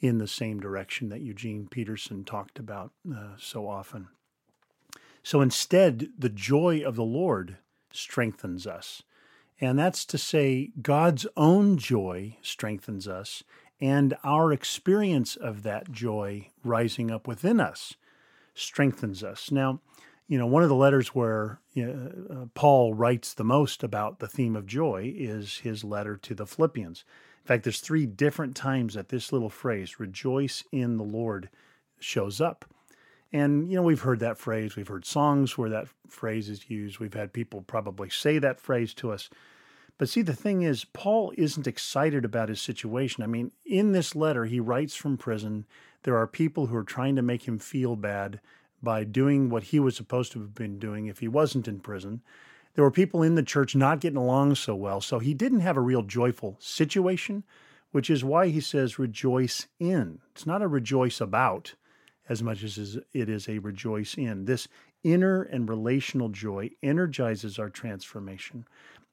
in 0.00 0.18
the 0.18 0.26
same 0.26 0.60
direction 0.60 1.08
that 1.10 1.20
Eugene 1.20 1.68
Peterson 1.70 2.24
talked 2.24 2.58
about 2.58 2.92
uh, 3.14 3.34
so 3.38 3.68
often. 3.68 4.08
So 5.22 5.40
instead, 5.40 6.08
the 6.18 6.30
joy 6.30 6.82
of 6.84 6.96
the 6.96 7.04
Lord 7.04 7.58
strengthens 7.92 8.66
us. 8.66 9.02
And 9.60 9.78
that's 9.78 10.06
to 10.06 10.18
say, 10.18 10.70
God's 10.80 11.26
own 11.36 11.76
joy 11.76 12.38
strengthens 12.40 13.06
us, 13.06 13.44
and 13.78 14.16
our 14.24 14.52
experience 14.52 15.36
of 15.36 15.62
that 15.64 15.92
joy 15.92 16.48
rising 16.64 17.10
up 17.10 17.28
within 17.28 17.60
us 17.60 17.94
strengthens 18.54 19.22
us. 19.22 19.50
Now, 19.50 19.80
you 20.30 20.38
know, 20.38 20.46
one 20.46 20.62
of 20.62 20.68
the 20.68 20.76
letters 20.76 21.08
where 21.08 21.58
you 21.74 21.84
know, 21.84 22.42
uh, 22.42 22.46
Paul 22.54 22.94
writes 22.94 23.34
the 23.34 23.42
most 23.42 23.82
about 23.82 24.20
the 24.20 24.28
theme 24.28 24.54
of 24.54 24.64
joy 24.64 25.12
is 25.16 25.58
his 25.58 25.82
letter 25.82 26.16
to 26.18 26.36
the 26.36 26.46
Philippians. 26.46 27.04
In 27.42 27.46
fact, 27.48 27.64
there's 27.64 27.80
three 27.80 28.06
different 28.06 28.54
times 28.54 28.94
that 28.94 29.08
this 29.08 29.32
little 29.32 29.50
phrase, 29.50 29.98
rejoice 29.98 30.62
in 30.70 30.98
the 30.98 31.04
Lord, 31.04 31.48
shows 31.98 32.40
up. 32.40 32.64
And, 33.32 33.68
you 33.68 33.74
know, 33.74 33.82
we've 33.82 34.02
heard 34.02 34.20
that 34.20 34.38
phrase. 34.38 34.76
We've 34.76 34.86
heard 34.86 35.04
songs 35.04 35.58
where 35.58 35.70
that 35.70 35.88
phrase 36.08 36.48
is 36.48 36.70
used. 36.70 37.00
We've 37.00 37.12
had 37.12 37.32
people 37.32 37.62
probably 37.62 38.08
say 38.08 38.38
that 38.38 38.60
phrase 38.60 38.94
to 38.94 39.10
us. 39.10 39.30
But 39.98 40.08
see, 40.08 40.22
the 40.22 40.32
thing 40.32 40.62
is, 40.62 40.84
Paul 40.84 41.32
isn't 41.38 41.66
excited 41.66 42.24
about 42.24 42.50
his 42.50 42.60
situation. 42.60 43.24
I 43.24 43.26
mean, 43.26 43.50
in 43.66 43.90
this 43.90 44.14
letter, 44.14 44.44
he 44.44 44.60
writes 44.60 44.94
from 44.94 45.18
prison. 45.18 45.66
There 46.04 46.16
are 46.16 46.28
people 46.28 46.66
who 46.66 46.76
are 46.76 46.84
trying 46.84 47.16
to 47.16 47.22
make 47.22 47.48
him 47.48 47.58
feel 47.58 47.96
bad 47.96 48.38
by 48.82 49.04
doing 49.04 49.50
what 49.50 49.64
he 49.64 49.80
was 49.80 49.96
supposed 49.96 50.32
to 50.32 50.40
have 50.40 50.54
been 50.54 50.78
doing 50.78 51.06
if 51.06 51.18
he 51.18 51.28
wasn't 51.28 51.68
in 51.68 51.80
prison. 51.80 52.22
There 52.74 52.84
were 52.84 52.90
people 52.90 53.22
in 53.22 53.34
the 53.34 53.42
church 53.42 53.74
not 53.74 54.00
getting 54.00 54.16
along 54.16 54.54
so 54.54 54.74
well. 54.74 55.00
So 55.00 55.18
he 55.18 55.34
didn't 55.34 55.60
have 55.60 55.76
a 55.76 55.82
real 55.82 56.02
joyful 56.02 56.56
situation, 56.60 57.44
which 57.90 58.08
is 58.08 58.24
why 58.24 58.48
he 58.48 58.60
says 58.60 58.98
rejoice 58.98 59.66
in. 59.78 60.20
It's 60.32 60.46
not 60.46 60.62
a 60.62 60.68
rejoice 60.68 61.20
about 61.20 61.74
as 62.28 62.42
much 62.42 62.62
as 62.62 62.98
it 63.12 63.28
is 63.28 63.48
a 63.48 63.58
rejoice 63.58 64.14
in. 64.14 64.44
This 64.44 64.68
inner 65.02 65.42
and 65.42 65.68
relational 65.68 66.28
joy 66.28 66.70
energizes 66.82 67.58
our 67.58 67.70
transformation. 67.70 68.66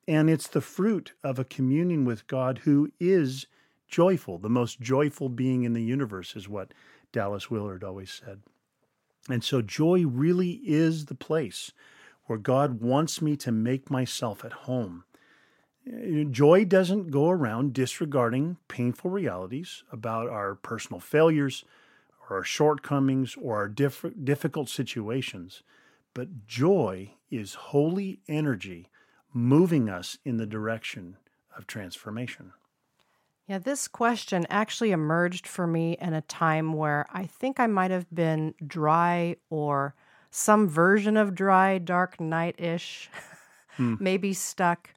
And 0.07 0.29
it's 0.29 0.47
the 0.47 0.61
fruit 0.61 1.13
of 1.23 1.39
a 1.39 1.43
communion 1.43 2.05
with 2.05 2.27
God 2.27 2.59
who 2.59 2.91
is 2.99 3.47
joyful. 3.87 4.37
The 4.37 4.49
most 4.49 4.79
joyful 4.79 5.29
being 5.29 5.63
in 5.63 5.73
the 5.73 5.83
universe 5.83 6.35
is 6.35 6.47
what 6.47 6.73
Dallas 7.11 7.49
Willard 7.49 7.83
always 7.83 8.11
said. 8.11 8.41
And 9.29 9.43
so 9.43 9.61
joy 9.61 10.05
really 10.05 10.61
is 10.63 11.05
the 11.05 11.15
place 11.15 11.71
where 12.25 12.39
God 12.39 12.81
wants 12.81 13.21
me 13.21 13.35
to 13.37 13.51
make 13.51 13.89
myself 13.89 14.45
at 14.45 14.53
home. 14.53 15.03
Eh, 15.85 16.25
joy 16.29 16.65
doesn't 16.65 17.11
go 17.11 17.29
around 17.29 17.73
disregarding 17.73 18.57
painful 18.67 19.11
realities 19.11 19.83
about 19.91 20.29
our 20.29 20.55
personal 20.55 20.99
failures 20.99 21.63
or 22.21 22.37
our 22.37 22.43
shortcomings 22.43 23.35
or 23.41 23.55
our 23.55 23.69
diff- 23.69 24.05
difficult 24.23 24.69
situations, 24.69 25.63
but 26.13 26.47
joy 26.47 27.13
is 27.31 27.53
holy 27.55 28.19
energy 28.27 28.89
moving 29.33 29.89
us 29.89 30.17
in 30.25 30.37
the 30.37 30.45
direction 30.45 31.17
of 31.57 31.67
transformation. 31.67 32.53
Yeah, 33.47 33.59
this 33.59 33.87
question 33.87 34.45
actually 34.49 34.91
emerged 34.91 35.47
for 35.47 35.65
me 35.65 35.97
in 36.01 36.13
a 36.13 36.21
time 36.21 36.73
where 36.73 37.05
I 37.11 37.25
think 37.25 37.61
I 37.61 37.67
might 37.67 37.91
have 37.91 38.05
been 38.13 38.53
dry 38.65 39.37
or 39.49 39.95
some 40.31 40.67
version 40.67 41.15
of 41.15 41.33
dry, 41.33 41.77
dark 41.77 42.19
night 42.19 42.55
ish, 42.59 43.09
maybe 43.77 44.33
stuck. 44.33 44.89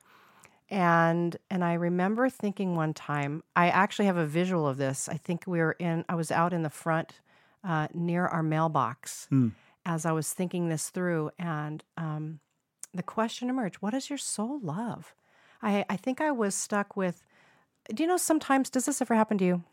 And 0.69 1.37
and 1.49 1.65
I 1.65 1.75
remember 1.75 2.29
thinking 2.29 2.75
one 2.75 2.93
time, 2.93 3.45
I 3.55 3.69
actually 3.69 4.07
have 4.07 4.17
a 4.17 4.27
visual 4.27 4.67
of 4.67 4.79
this. 4.79 5.09
I 5.09 5.17
think 5.17 5.45
we 5.47 5.61
were 5.61 5.77
in, 5.79 6.05
I 6.09 6.17
was 6.17 6.33
out 6.33 6.53
in 6.53 6.63
the 6.63 6.71
front 6.71 7.21
uh, 7.63 7.87
near 7.95 8.27
our 8.27 8.43
mailbox 8.43 9.29
as 9.87 10.05
I 10.07 10.13
was 10.13 10.33
thinking 10.33 10.69
this 10.69 10.91
through, 10.91 11.31
and 11.39 11.83
um, 11.97 12.41
the 12.95 13.03
question 13.03 13.49
emerged: 13.49 13.77
What 13.77 13.91
does 13.93 14.11
your 14.11 14.19
soul 14.19 14.61
love? 14.61 15.15
I 15.63 15.85
I 15.89 15.97
think 15.97 16.21
I 16.21 16.31
was 16.33 16.55
stuck 16.55 16.97
with 16.97 17.23
do 17.95 18.03
you 18.03 18.09
know 18.09 18.17
sometimes 18.17 18.71
does 18.71 18.87
this 18.87 19.01
ever 19.03 19.15
happen 19.15 19.39
to 19.39 19.45
you? 19.45 19.65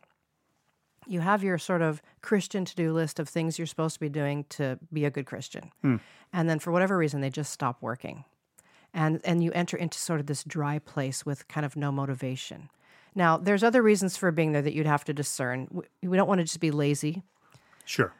You 1.08 1.21
have 1.21 1.43
your 1.43 1.58
sort 1.58 1.82
of 1.82 2.01
christian 2.21 2.65
to-do 2.65 2.91
list 2.91 3.19
of 3.19 3.30
things 3.30 3.58
you're 3.58 3.65
supposed 3.65 3.93
to 3.95 3.99
be 3.99 4.10
doing 4.10 4.45
to 4.49 4.77
be 4.91 5.06
a 5.06 5.10
good 5.10 5.25
christian. 5.25 5.71
Hmm. 5.82 5.95
And 6.34 6.49
then 6.49 6.60
for 6.60 6.71
whatever 6.71 6.97
reason 6.97 7.21
they 7.21 7.30
just 7.30 7.51
stop 7.53 7.77
working. 7.82 8.25
And 8.93 9.21
and 9.23 9.43
you 9.43 9.51
enter 9.53 9.77
into 9.77 9.97
sort 9.99 10.19
of 10.19 10.25
this 10.25 10.43
dry 10.43 10.80
place 10.80 11.25
with 11.25 11.47
kind 11.47 11.65
of 11.65 11.75
no 11.75 11.91
motivation. 11.91 12.69
Now 13.15 13.38
there's 13.38 13.63
other 13.63 13.82
reasons 13.82 14.17
for 14.17 14.32
being 14.32 14.51
there 14.51 14.62
that 14.62 14.73
you'd 14.73 14.86
have 14.86 15.06
to 15.06 15.13
discern. 15.13 15.67
We, 15.71 16.10
we 16.10 16.17
don't 16.17 16.27
want 16.27 16.39
to 16.39 16.45
just 16.45 16.60
be 16.60 16.71
lazy. 16.71 17.23
Sure. 17.86 18.13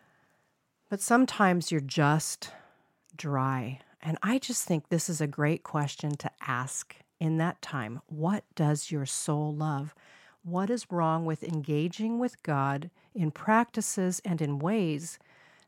but 0.90 1.02
sometimes 1.02 1.72
you're 1.72 1.82
just 1.82 2.52
dry. 3.18 3.80
And 4.02 4.18
I 4.24 4.38
just 4.40 4.64
think 4.66 4.88
this 4.88 5.10
is 5.10 5.20
a 5.20 5.28
great 5.28 5.64
question 5.64 6.12
to 6.18 6.32
ask 6.48 6.96
in 7.20 7.38
that 7.38 7.62
time. 7.62 8.02
What 8.08 8.44
does 8.56 8.92
your 8.92 9.06
soul 9.06 9.54
love? 9.54 9.94
What 10.44 10.70
is 10.70 10.92
wrong 10.92 11.26
with 11.26 11.44
engaging 11.44 12.20
with 12.20 12.42
God 12.44 12.90
in 13.14 13.32
practices 13.32 14.22
and 14.24 14.42
in 14.42 14.60
ways 14.60 15.20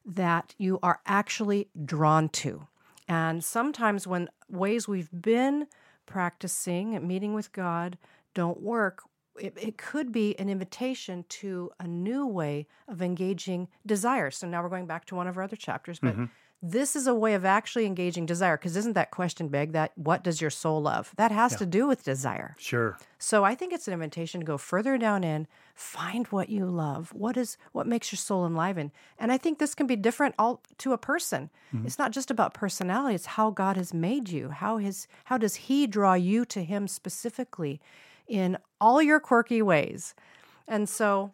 that 0.06 0.56
you 0.58 0.80
are 0.82 1.02
actually 1.06 1.68
drawn 1.86 2.30
to? 2.30 2.68
And 3.08 3.44
sometimes 3.44 4.08
when 4.08 4.30
ways 4.50 4.88
we've 4.88 5.10
been 5.12 5.68
practicing, 6.06 7.06
meeting 7.06 7.34
with 7.34 7.52
God, 7.52 7.98
don't 8.34 8.62
work, 8.62 9.02
it, 9.40 9.58
it 9.60 9.78
could 9.78 10.12
be 10.12 10.38
an 10.40 10.50
invitation 10.50 11.26
to 11.30 11.72
a 11.80 11.88
new 11.88 12.26
way 12.26 12.68
of 12.88 13.02
engaging 13.02 13.68
desire. 13.86 14.32
So 14.32 14.48
now 14.48 14.62
we're 14.62 14.70
going 14.70 14.86
back 14.86 15.06
to 15.06 15.16
one 15.16 15.28
of 15.28 15.38
our 15.38 15.44
other 15.44 15.56
chapters, 15.56 16.00
but 16.00 16.14
mm-hmm. 16.14 16.26
This 16.62 16.96
is 16.96 17.08
a 17.08 17.14
way 17.14 17.36
of 17.36 17.46
actually 17.46 17.86
engaging 17.86 18.26
desire. 18.26 18.58
Because 18.58 18.76
isn't 18.76 18.94
that 18.94 19.12
question 19.12 19.48
big? 19.48 19.72
That 19.72 19.94
what 19.96 20.24
does 20.24 20.42
your 20.42 20.50
soul 20.50 20.82
love? 20.82 21.14
That 21.16 21.32
has 21.32 21.56
to 21.56 21.66
do 21.66 21.88
with 21.88 22.04
desire. 22.04 22.56
Sure. 22.60 22.98
So 23.18 23.44
I 23.46 23.56
think 23.56 23.72
it's 23.72 23.88
an 23.88 23.94
invitation 23.94 24.42
to 24.42 24.46
go 24.46 24.58
further 24.58 24.98
down 24.98 25.24
in, 25.24 25.48
find 25.74 26.28
what 26.28 26.50
you 26.50 26.66
love. 26.66 27.14
What 27.14 27.38
is 27.38 27.58
what 27.72 27.88
makes 27.88 28.12
your 28.12 28.18
soul 28.18 28.46
enliven? 28.46 28.92
And 29.18 29.32
I 29.32 29.38
think 29.38 29.60
this 29.60 29.74
can 29.74 29.88
be 29.88 29.96
different 29.96 30.36
all 30.38 30.62
to 30.80 30.92
a 30.92 30.98
person. 30.98 31.50
Mm-hmm. 31.74 31.86
It's 31.86 32.00
not 32.00 32.12
just 32.12 32.30
about 32.30 32.54
personality, 32.54 33.16
it's 33.16 33.26
how 33.26 33.52
God 33.52 33.78
has 33.78 33.94
made 33.94 34.30
you. 34.30 34.50
How 34.50 34.78
his 34.78 35.08
how 35.26 35.38
does 35.38 35.56
he 35.56 35.88
draw 35.88 36.14
you 36.14 36.44
to 36.46 36.64
him 36.64 36.88
specifically 36.88 37.80
in 38.28 38.58
all 38.82 39.02
your 39.02 39.22
quirky 39.22 39.62
ways? 39.62 40.14
And 40.68 40.90
so 40.90 41.32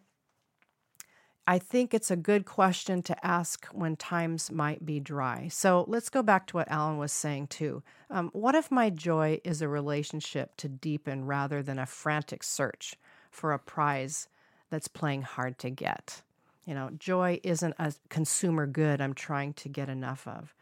I 1.48 1.60
think 1.60 1.94
it's 1.94 2.10
a 2.10 2.16
good 2.16 2.44
question 2.44 3.02
to 3.02 3.26
ask 3.26 3.66
when 3.66 3.94
times 3.94 4.50
might 4.50 4.84
be 4.84 4.98
dry. 4.98 5.46
So 5.48 5.84
let's 5.86 6.08
go 6.08 6.20
back 6.20 6.48
to 6.48 6.56
what 6.56 6.70
Alan 6.70 6.98
was 6.98 7.12
saying 7.12 7.46
too. 7.48 7.84
Um, 8.10 8.30
what 8.32 8.56
if 8.56 8.70
my 8.70 8.90
joy 8.90 9.40
is 9.44 9.62
a 9.62 9.68
relationship 9.68 10.56
to 10.56 10.68
deepen 10.68 11.24
rather 11.24 11.62
than 11.62 11.78
a 11.78 11.86
frantic 11.86 12.42
search 12.42 12.96
for 13.30 13.52
a 13.52 13.60
prize 13.60 14.26
that's 14.70 14.88
playing 14.88 15.22
hard 15.22 15.58
to 15.60 15.70
get? 15.70 16.22
You 16.64 16.74
know, 16.74 16.90
joy 16.98 17.38
isn't 17.44 17.76
a 17.78 17.94
consumer 18.08 18.66
good 18.66 19.00
I'm 19.00 19.14
trying 19.14 19.52
to 19.54 19.68
get 19.68 19.88
enough 19.88 20.26
of. 20.26 20.52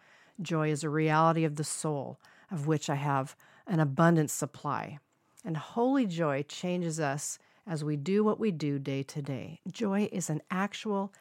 Joy 0.43 0.71
is 0.71 0.85
a 0.85 0.91
reality 0.91 1.45
of 1.45 1.57
the 1.57 1.65
soul, 1.65 2.19
of 2.51 2.67
which 2.67 2.91
I 2.91 2.97
have 2.97 3.35
an 3.67 3.81
abundant 3.81 4.31
supply. 4.31 4.99
And 5.47 5.57
holy 5.57 6.05
joy 6.05 6.45
changes 6.47 7.01
us 7.01 7.39
as 7.67 7.83
we 7.83 7.97
do 7.97 8.25
what 8.25 8.39
we 8.39 8.51
do 8.51 8.79
day 8.79 9.03
to 9.03 9.23
day. 9.23 9.61
Joy 9.71 10.09
is 10.13 10.31
an 10.31 10.43
actual 10.51 11.13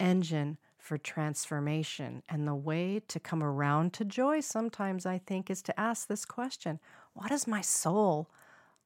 engine 0.00 0.58
for 0.78 0.98
transformation. 0.98 2.22
And 2.28 2.46
the 2.46 2.54
way 2.54 3.00
to 3.08 3.20
come 3.20 3.42
around 3.42 3.92
to 3.94 4.04
joy 4.04 4.40
sometimes, 4.40 5.06
I 5.06 5.18
think, 5.18 5.48
is 5.48 5.62
to 5.62 5.80
ask 5.80 6.08
this 6.08 6.24
question 6.24 6.80
What 7.14 7.28
does 7.28 7.46
my 7.46 7.60
soul 7.60 8.28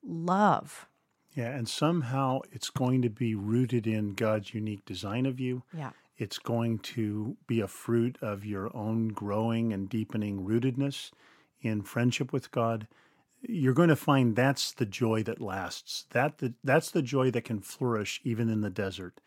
love? 0.02 0.86
Yeah, 1.34 1.54
and 1.54 1.68
somehow 1.68 2.40
it's 2.50 2.70
going 2.70 3.02
to 3.02 3.10
be 3.10 3.34
rooted 3.34 3.86
in 3.86 4.14
God's 4.14 4.54
unique 4.54 4.84
design 4.86 5.26
of 5.26 5.38
you. 5.38 5.62
Yeah. 5.76 5.90
It's 6.16 6.38
going 6.38 6.78
to 6.78 7.36
be 7.46 7.60
a 7.60 7.68
fruit 7.68 8.16
of 8.22 8.46
your 8.46 8.74
own 8.74 9.08
growing 9.08 9.72
and 9.72 9.88
deepening 9.88 10.46
rootedness 10.46 11.10
in 11.60 11.82
friendship 11.82 12.32
with 12.32 12.50
God. 12.50 12.88
You're 13.48 13.74
going 13.74 13.88
to 13.88 13.96
find 13.96 14.34
that's 14.34 14.72
the 14.72 14.86
joy 14.86 15.22
that 15.24 15.40
lasts. 15.40 16.06
That 16.10 16.38
the, 16.38 16.54
that's 16.64 16.90
the 16.90 17.02
joy 17.02 17.30
that 17.30 17.44
can 17.44 17.60
flourish 17.60 18.20
even 18.24 18.48
in 18.48 18.60
the 18.60 18.70
desert. 18.70 19.20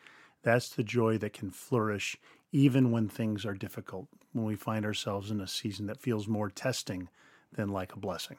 That's 0.44 0.70
the 0.70 0.84
joy 0.84 1.18
that 1.20 1.34
can 1.34 1.52
flourish 1.52 2.18
even 2.52 2.92
when 2.92 3.08
things 3.08 3.46
are 3.46 3.54
difficult. 3.54 4.08
When 4.34 4.46
we 4.46 4.56
find 4.56 4.86
ourselves 4.86 5.32
in 5.32 5.42
a 5.42 5.48
season 5.48 5.88
that 5.88 6.02
feels 6.02 6.28
more 6.28 6.50
testing 6.50 7.10
than 7.54 7.70
like 7.70 7.94
a 7.94 8.00
blessing. 8.00 8.38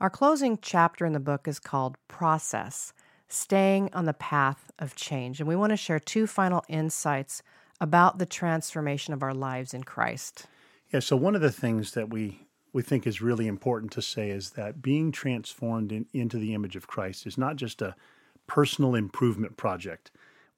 Our 0.00 0.10
closing 0.10 0.58
chapter 0.60 1.06
in 1.06 1.12
the 1.12 1.20
book 1.20 1.46
is 1.46 1.60
called 1.60 1.96
Process 2.08 2.92
Staying 3.28 3.88
on 3.92 4.04
the 4.04 4.12
Path 4.12 4.72
of 4.78 4.96
Change. 4.96 5.38
And 5.40 5.48
we 5.48 5.56
want 5.56 5.70
to 5.70 5.76
share 5.76 6.00
two 6.00 6.26
final 6.26 6.64
insights 6.68 7.42
about 7.80 8.18
the 8.18 8.26
transformation 8.26 9.14
of 9.14 9.22
our 9.22 9.32
lives 9.32 9.72
in 9.72 9.84
Christ. 9.84 10.46
Yeah, 10.92 11.00
so 11.00 11.16
one 11.16 11.34
of 11.34 11.40
the 11.40 11.52
things 11.52 11.92
that 11.92 12.10
we 12.10 12.46
we 12.72 12.82
think 12.82 13.06
is 13.06 13.20
really 13.20 13.46
important 13.46 13.92
to 13.92 14.02
say 14.02 14.30
is 14.30 14.50
that 14.50 14.82
being 14.82 15.12
transformed 15.12 15.92
in, 15.92 16.06
into 16.12 16.38
the 16.38 16.54
image 16.54 16.76
of 16.76 16.86
Christ 16.86 17.26
is 17.26 17.36
not 17.36 17.56
just 17.56 17.82
a 17.82 17.94
personal 18.46 18.94
improvement 18.94 19.56
project. 19.56 20.10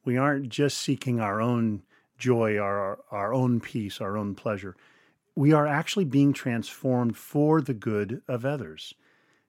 We 0.05 0.16
aren't 0.16 0.48
just 0.48 0.79
seeking 0.79 1.20
our 1.20 1.40
own 1.40 1.83
joy, 2.18 2.59
our 2.59 3.00
our 3.11 3.35
own 3.35 3.61
peace, 3.61 4.00
our 4.00 4.16
own 4.16 4.35
pleasure. 4.35 4.77
We 5.35 5.53
are 5.53 5.66
actually 5.66 6.05
being 6.05 6.33
transformed 6.33 7.16
for 7.16 7.61
the 7.61 7.74
good 7.74 8.22
of 8.29 8.44
others. 8.44 8.94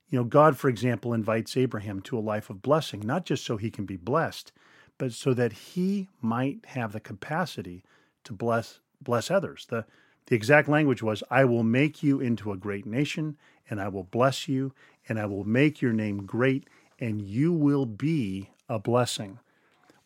You 0.09 0.19
know, 0.19 0.25
God, 0.25 0.57
for 0.57 0.69
example, 0.69 1.13
invites 1.13 1.57
Abraham 1.57 2.01
to 2.03 2.17
a 2.17 2.19
life 2.19 2.49
of 2.49 2.61
blessing, 2.61 3.01
not 3.01 3.25
just 3.25 3.45
so 3.45 3.57
he 3.57 3.69
can 3.69 3.85
be 3.85 3.97
blessed, 3.97 4.51
but 4.97 5.13
so 5.13 5.33
that 5.33 5.51
he 5.53 6.07
might 6.21 6.59
have 6.67 6.93
the 6.93 6.99
capacity 6.99 7.83
to 8.23 8.33
bless 8.33 8.79
bless 9.01 9.29
others. 9.29 9.67
The 9.69 9.85
the 10.27 10.35
exact 10.35 10.67
language 10.67 11.03
was, 11.03 11.23
I 11.29 11.45
will 11.45 11.63
make 11.63 12.01
you 12.01 12.19
into 12.19 12.51
a 12.51 12.57
great 12.57 12.85
nation, 12.85 13.37
and 13.69 13.79
I 13.79 13.87
will 13.87 14.03
bless 14.03 14.47
you, 14.47 14.73
and 15.07 15.19
I 15.19 15.25
will 15.25 15.43
make 15.43 15.81
your 15.81 15.93
name 15.93 16.25
great, 16.25 16.67
and 16.99 17.21
you 17.21 17.53
will 17.53 17.85
be 17.85 18.49
a 18.67 18.79
blessing. 18.79 19.39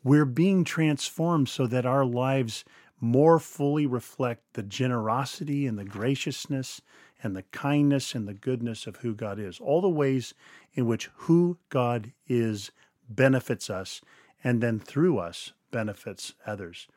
We're 0.03 0.25
being 0.25 0.63
transformed 0.63 1.49
so 1.49 1.67
that 1.67 1.85
our 1.85 2.05
lives 2.05 2.65
more 2.99 3.39
fully 3.39 3.85
reflect 3.85 4.53
the 4.53 4.63
generosity 4.63 5.65
and 5.65 5.77
the 5.77 5.85
graciousness 5.85 6.81
and 7.23 7.35
the 7.35 7.43
kindness 7.43 8.15
and 8.15 8.27
the 8.27 8.33
goodness 8.33 8.87
of 8.87 8.97
who 8.97 9.13
God 9.13 9.39
is. 9.39 9.59
All 9.59 9.81
the 9.81 9.89
ways 9.89 10.33
in 10.73 10.85
which 10.85 11.09
who 11.15 11.57
God 11.69 12.11
is 12.27 12.71
benefits 13.09 13.69
us, 13.69 14.01
and 14.43 14.61
then 14.61 14.79
through 14.79 15.17
us 15.17 15.53
benefits 15.71 16.33
others. 16.45 16.87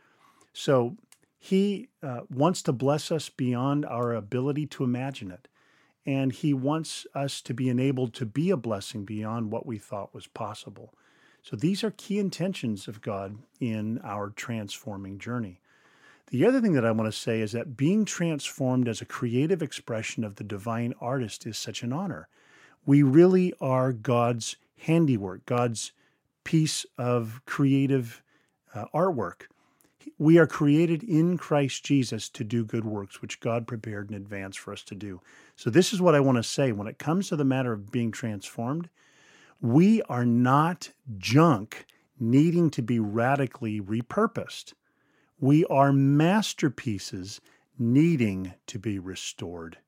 So, 0.53 0.97
he 1.45 1.89
uh, 2.05 2.21
wants 2.31 2.63
to 2.63 2.73
bless 2.73 3.11
us 3.11 3.29
beyond 3.29 3.85
our 3.85 4.15
ability 4.15 4.65
to 4.69 4.85
imagine 4.85 5.33
it. 5.33 5.49
And 6.07 6.31
He 6.31 6.55
wants 6.55 7.05
us 7.17 7.43
to 7.43 7.53
be 7.53 7.69
enabled 7.69 8.15
to 8.15 8.27
be 8.27 8.51
a 8.51 8.57
blessing 8.57 9.05
beyond 9.05 9.51
what 9.51 9.67
we 9.67 9.77
thought 9.77 10.15
was 10.15 10.29
possible. 10.29 10.95
So 11.43 11.57
these 11.57 11.83
are 11.83 11.91
key 11.91 12.21
intentions 12.21 12.87
of 12.87 13.01
God 13.01 13.39
in 13.59 13.99
our 14.05 14.31
transforming 14.31 15.19
journey. 15.19 15.61
The 16.31 16.47
other 16.47 16.61
thing 16.61 16.75
that 16.75 16.87
I 16.87 16.93
want 16.93 17.13
to 17.13 17.19
say 17.19 17.41
is 17.41 17.51
that 17.51 17.77
being 17.77 18.05
transformed 18.05 18.87
as 18.87 19.01
a 19.01 19.05
creative 19.05 19.63
expression 19.63 20.23
of 20.23 20.37
the 20.37 20.45
divine 20.45 20.95
artist 21.01 21.45
is 21.45 21.59
such 21.59 21.83
an 21.83 21.93
honor. 21.93 22.29
We 22.87 23.03
really 23.03 23.53
are 23.61 23.93
God's 23.93 24.59
handiwork, 24.79 25.45
God's 25.45 25.91
piece 26.45 26.87
of 26.97 27.41
creative 27.47 28.23
uh, 28.73 28.85
artwork. 28.95 29.47
We 30.19 30.39
are 30.39 30.47
created 30.47 31.03
in 31.03 31.39
Christ 31.39 31.85
Jesus 31.85 32.29
to 32.31 32.45
do 32.45 32.65
good 32.65 32.85
works, 32.85 33.21
which 33.21 33.41
God 33.41 33.67
prepared 33.67 34.11
in 34.11 34.17
advance 34.17 34.57
for 34.57 34.73
us 34.73 34.83
to 34.85 34.95
do. 34.95 35.21
So, 35.57 35.71
this 35.71 35.93
is 35.93 36.01
what 36.01 36.15
I 36.15 36.21
want 36.21 36.37
to 36.37 36.43
say 36.43 36.73
when 36.73 36.87
it 36.87 36.99
comes 36.99 37.29
to 37.29 37.37
the 37.37 37.45
matter 37.45 37.73
of 37.73 37.91
being 37.91 38.11
transformed. 38.11 38.89
We 39.61 40.03
are 40.03 40.27
not 40.27 40.91
junk 41.19 41.87
needing 42.19 42.71
to 42.71 42.83
be 42.83 42.99
radically 42.99 43.81
repurposed. 43.81 44.75
We 45.41 45.65
are 45.67 45.93
masterpieces 45.93 47.41
needing 47.79 48.55
to 48.67 48.79
be 48.79 48.99
restored. 48.99 49.79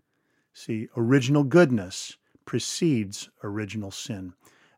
See, 0.52 0.88
original 0.96 1.44
goodness 1.44 2.16
precedes 2.44 3.28
original 3.42 3.90
sin. 3.90 4.34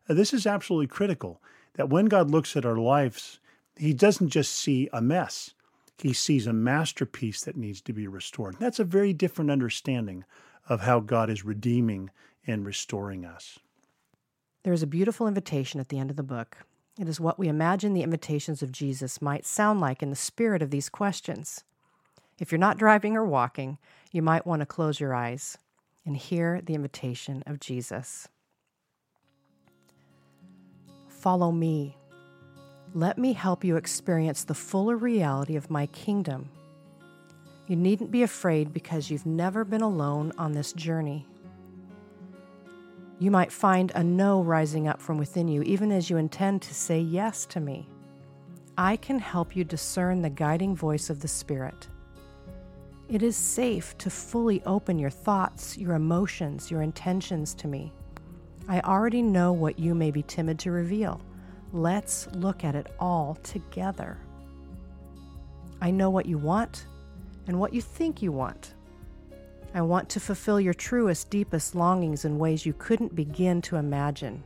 This 0.07 0.33
is 0.33 0.47
absolutely 0.47 0.87
critical 0.87 1.41
that 1.73 1.89
when 1.89 2.05
God 2.05 2.31
looks 2.31 2.55
at 2.55 2.65
our 2.65 2.77
lives, 2.77 3.39
he 3.79 3.93
doesn't 3.93 4.29
just 4.29 4.53
see 4.53 4.89
a 4.91 5.01
mess, 5.01 5.53
he 5.99 6.13
sees 6.13 6.47
a 6.47 6.53
masterpiece 6.53 7.41
that 7.41 7.57
needs 7.57 7.81
to 7.81 7.93
be 7.93 8.07
restored. 8.07 8.55
That's 8.59 8.79
a 8.79 8.83
very 8.83 9.13
different 9.13 9.51
understanding 9.51 10.25
of 10.69 10.81
how 10.81 10.99
God 10.99 11.29
is 11.29 11.45
redeeming 11.45 12.11
and 12.45 12.65
restoring 12.65 13.25
us. 13.25 13.59
There 14.63 14.73
is 14.73 14.83
a 14.83 14.87
beautiful 14.87 15.27
invitation 15.27 15.79
at 15.79 15.89
the 15.89 15.99
end 15.99 16.09
of 16.09 16.17
the 16.17 16.23
book. 16.23 16.57
It 16.99 17.07
is 17.07 17.19
what 17.19 17.39
we 17.39 17.47
imagine 17.47 17.93
the 17.93 18.03
invitations 18.03 18.61
of 18.61 18.71
Jesus 18.71 19.21
might 19.21 19.45
sound 19.45 19.79
like 19.79 20.01
in 20.03 20.09
the 20.09 20.15
spirit 20.15 20.61
of 20.61 20.71
these 20.71 20.89
questions. 20.89 21.63
If 22.39 22.51
you're 22.51 22.59
not 22.59 22.77
driving 22.77 23.15
or 23.15 23.25
walking, 23.25 23.77
you 24.11 24.21
might 24.21 24.45
want 24.45 24.61
to 24.61 24.65
close 24.65 24.99
your 24.99 25.13
eyes 25.13 25.57
and 26.05 26.17
hear 26.17 26.61
the 26.61 26.75
invitation 26.75 27.43
of 27.45 27.59
Jesus. 27.59 28.27
Follow 31.07 31.51
me. 31.51 31.97
Let 32.93 33.17
me 33.17 33.33
help 33.33 33.63
you 33.63 33.75
experience 33.75 34.43
the 34.43 34.53
fuller 34.53 34.95
reality 34.95 35.55
of 35.55 35.69
my 35.69 35.87
kingdom. 35.87 36.49
You 37.67 37.75
needn't 37.75 38.11
be 38.11 38.23
afraid 38.23 38.73
because 38.73 39.11
you've 39.11 39.25
never 39.25 39.65
been 39.65 39.81
alone 39.81 40.31
on 40.37 40.53
this 40.53 40.71
journey. 40.71 41.25
You 43.19 43.29
might 43.29 43.51
find 43.51 43.91
a 43.93 44.03
no 44.03 44.41
rising 44.41 44.87
up 44.87 45.01
from 45.01 45.17
within 45.17 45.47
you, 45.47 45.63
even 45.63 45.91
as 45.91 46.09
you 46.09 46.17
intend 46.17 46.61
to 46.61 46.73
say 46.73 46.99
yes 46.99 47.45
to 47.47 47.59
me. 47.59 47.89
I 48.77 48.95
can 48.95 49.19
help 49.19 49.55
you 49.55 49.63
discern 49.63 50.21
the 50.21 50.29
guiding 50.29 50.75
voice 50.75 51.09
of 51.09 51.19
the 51.19 51.27
Spirit. 51.27 51.87
It 53.09 53.23
is 53.23 53.35
safe 53.35 53.97
to 53.97 54.09
fully 54.09 54.61
open 54.65 54.99
your 54.99 55.09
thoughts, 55.09 55.77
your 55.77 55.95
emotions, 55.95 56.69
your 56.69 56.83
intentions 56.83 57.53
to 57.55 57.67
me. 57.67 57.91
I 58.67 58.81
already 58.81 59.21
know 59.21 59.51
what 59.51 59.79
you 59.79 59.95
may 59.95 60.11
be 60.11 60.23
timid 60.23 60.59
to 60.59 60.71
reveal. 60.71 61.21
Let's 61.73 62.27
look 62.33 62.63
at 62.63 62.75
it 62.75 62.87
all 62.99 63.35
together. 63.43 64.17
I 65.81 65.91
know 65.91 66.09
what 66.09 66.25
you 66.25 66.37
want 66.37 66.85
and 67.47 67.59
what 67.59 67.73
you 67.73 67.81
think 67.81 68.21
you 68.21 68.31
want. 68.31 68.73
I 69.73 69.81
want 69.81 70.09
to 70.09 70.19
fulfill 70.19 70.59
your 70.59 70.73
truest, 70.73 71.29
deepest 71.29 71.75
longings 71.75 72.25
in 72.25 72.39
ways 72.39 72.65
you 72.65 72.73
couldn't 72.73 73.15
begin 73.15 73.61
to 73.63 73.75
imagine. 73.75 74.43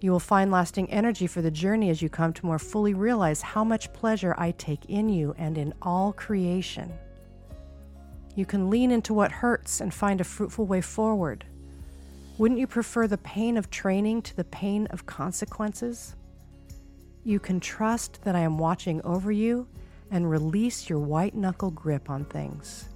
You 0.00 0.12
will 0.12 0.20
find 0.20 0.50
lasting 0.50 0.90
energy 0.90 1.26
for 1.26 1.42
the 1.42 1.50
journey 1.50 1.90
as 1.90 2.00
you 2.00 2.08
come 2.08 2.32
to 2.34 2.46
more 2.46 2.58
fully 2.58 2.94
realize 2.94 3.42
how 3.42 3.64
much 3.64 3.92
pleasure 3.92 4.34
I 4.38 4.52
take 4.52 4.86
in 4.86 5.08
you 5.08 5.34
and 5.38 5.58
in 5.58 5.74
all 5.82 6.12
creation. 6.12 6.92
You 8.34 8.46
can 8.46 8.70
lean 8.70 8.92
into 8.92 9.12
what 9.12 9.32
hurts 9.32 9.80
and 9.80 9.92
find 9.92 10.20
a 10.20 10.24
fruitful 10.24 10.66
way 10.66 10.80
forward. 10.80 11.44
Wouldn't 12.38 12.60
you 12.60 12.68
prefer 12.68 13.08
the 13.08 13.18
pain 13.18 13.56
of 13.56 13.68
training 13.68 14.22
to 14.22 14.36
the 14.36 14.44
pain 14.44 14.86
of 14.90 15.06
consequences? 15.06 16.14
You 17.24 17.40
can 17.40 17.58
trust 17.58 18.22
that 18.22 18.36
I 18.36 18.40
am 18.40 18.58
watching 18.58 19.02
over 19.02 19.32
you 19.32 19.66
and 20.12 20.30
release 20.30 20.88
your 20.88 21.00
white 21.00 21.34
knuckle 21.34 21.72
grip 21.72 22.08
on 22.08 22.24
things. 22.24 22.88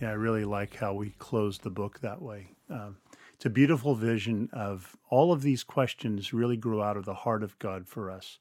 Yeah, 0.00 0.10
I 0.10 0.12
really 0.12 0.44
like 0.44 0.76
how 0.76 0.94
we 0.94 1.10
close 1.18 1.58
the 1.58 1.70
book 1.70 1.98
that 2.00 2.22
way. 2.22 2.52
Um, 2.70 2.96
it's 3.34 3.46
a 3.46 3.50
beautiful 3.50 3.96
vision 3.96 4.48
of 4.52 4.96
all 5.10 5.32
of 5.32 5.42
these 5.42 5.64
questions 5.64 6.32
really 6.32 6.56
grew 6.56 6.82
out 6.82 6.96
of 6.96 7.04
the 7.04 7.14
heart 7.14 7.42
of 7.42 7.58
God 7.58 7.88
for 7.88 8.10
us, 8.10 8.38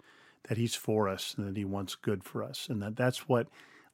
that 0.47 0.57
He's 0.57 0.75
for 0.75 1.09
us 1.09 1.33
and 1.35 1.47
that 1.47 1.57
He 1.57 1.65
wants 1.65 1.95
good 1.95 2.23
for 2.23 2.43
us, 2.43 2.67
and 2.69 2.79
that 2.83 2.95
that's 2.95 3.27
what 3.27 3.47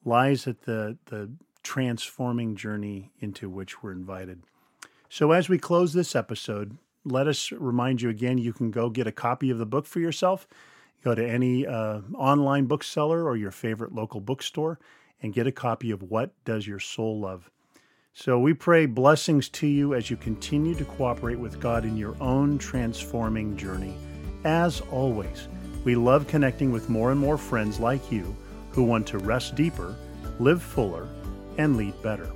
lies 0.03 0.45
at 0.45 0.63
the 0.63 0.97
the 1.05 1.31
transforming 1.63 2.55
journey 2.55 3.11
into 3.19 3.49
which 3.49 3.81
we're 3.81 3.91
invited. 3.91 4.41
So, 5.11 5.31
as 5.31 5.49
we 5.49 5.57
close 5.57 5.93
this 5.93 6.15
episode, 6.15 6.77
let 7.03 7.27
us 7.27 7.51
remind 7.51 7.99
you 7.99 8.09
again 8.09 8.37
you 8.37 8.53
can 8.53 8.69
go 8.69 8.91
get 8.91 9.07
a 9.07 9.11
copy 9.11 9.49
of 9.49 9.57
the 9.57 9.65
book 9.65 9.87
for 9.87 9.99
yourself. 9.99 10.47
Go 11.03 11.15
to 11.15 11.27
any 11.27 11.65
uh, 11.65 12.01
online 12.13 12.65
bookseller 12.65 13.25
or 13.25 13.35
your 13.35 13.49
favorite 13.49 13.91
local 13.91 14.21
bookstore 14.21 14.79
and 15.21 15.33
get 15.33 15.47
a 15.47 15.51
copy 15.51 15.89
of 15.89 16.03
What 16.03 16.33
Does 16.45 16.67
Your 16.67 16.79
Soul 16.79 17.21
Love? 17.21 17.49
So, 18.13 18.37
we 18.37 18.53
pray 18.53 18.85
blessings 18.85 19.49
to 19.49 19.65
you 19.65 19.95
as 19.95 20.11
you 20.11 20.17
continue 20.17 20.75
to 20.75 20.85
cooperate 20.85 21.39
with 21.39 21.59
God 21.59 21.85
in 21.85 21.97
your 21.97 22.15
own 22.21 22.59
transforming 22.59 23.57
journey. 23.57 23.95
As 24.43 24.79
always, 24.91 25.47
we 25.83 25.95
love 25.95 26.27
connecting 26.27 26.71
with 26.71 26.87
more 26.87 27.09
and 27.09 27.19
more 27.19 27.37
friends 27.39 27.79
like 27.79 28.11
you 28.11 28.35
who 28.69 28.83
want 28.83 29.07
to 29.07 29.17
rest 29.17 29.55
deeper, 29.55 29.95
live 30.37 30.61
fuller, 30.61 31.07
and 31.57 31.77
lead 31.77 31.99
better. 32.03 32.29